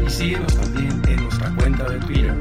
Y 0.04 0.08
síguenos 0.08 0.54
también 0.56 1.02
en 1.06 1.22
nuestra 1.22 1.54
cuenta 1.54 1.84
de 1.84 1.98
Twitter, 1.98 2.34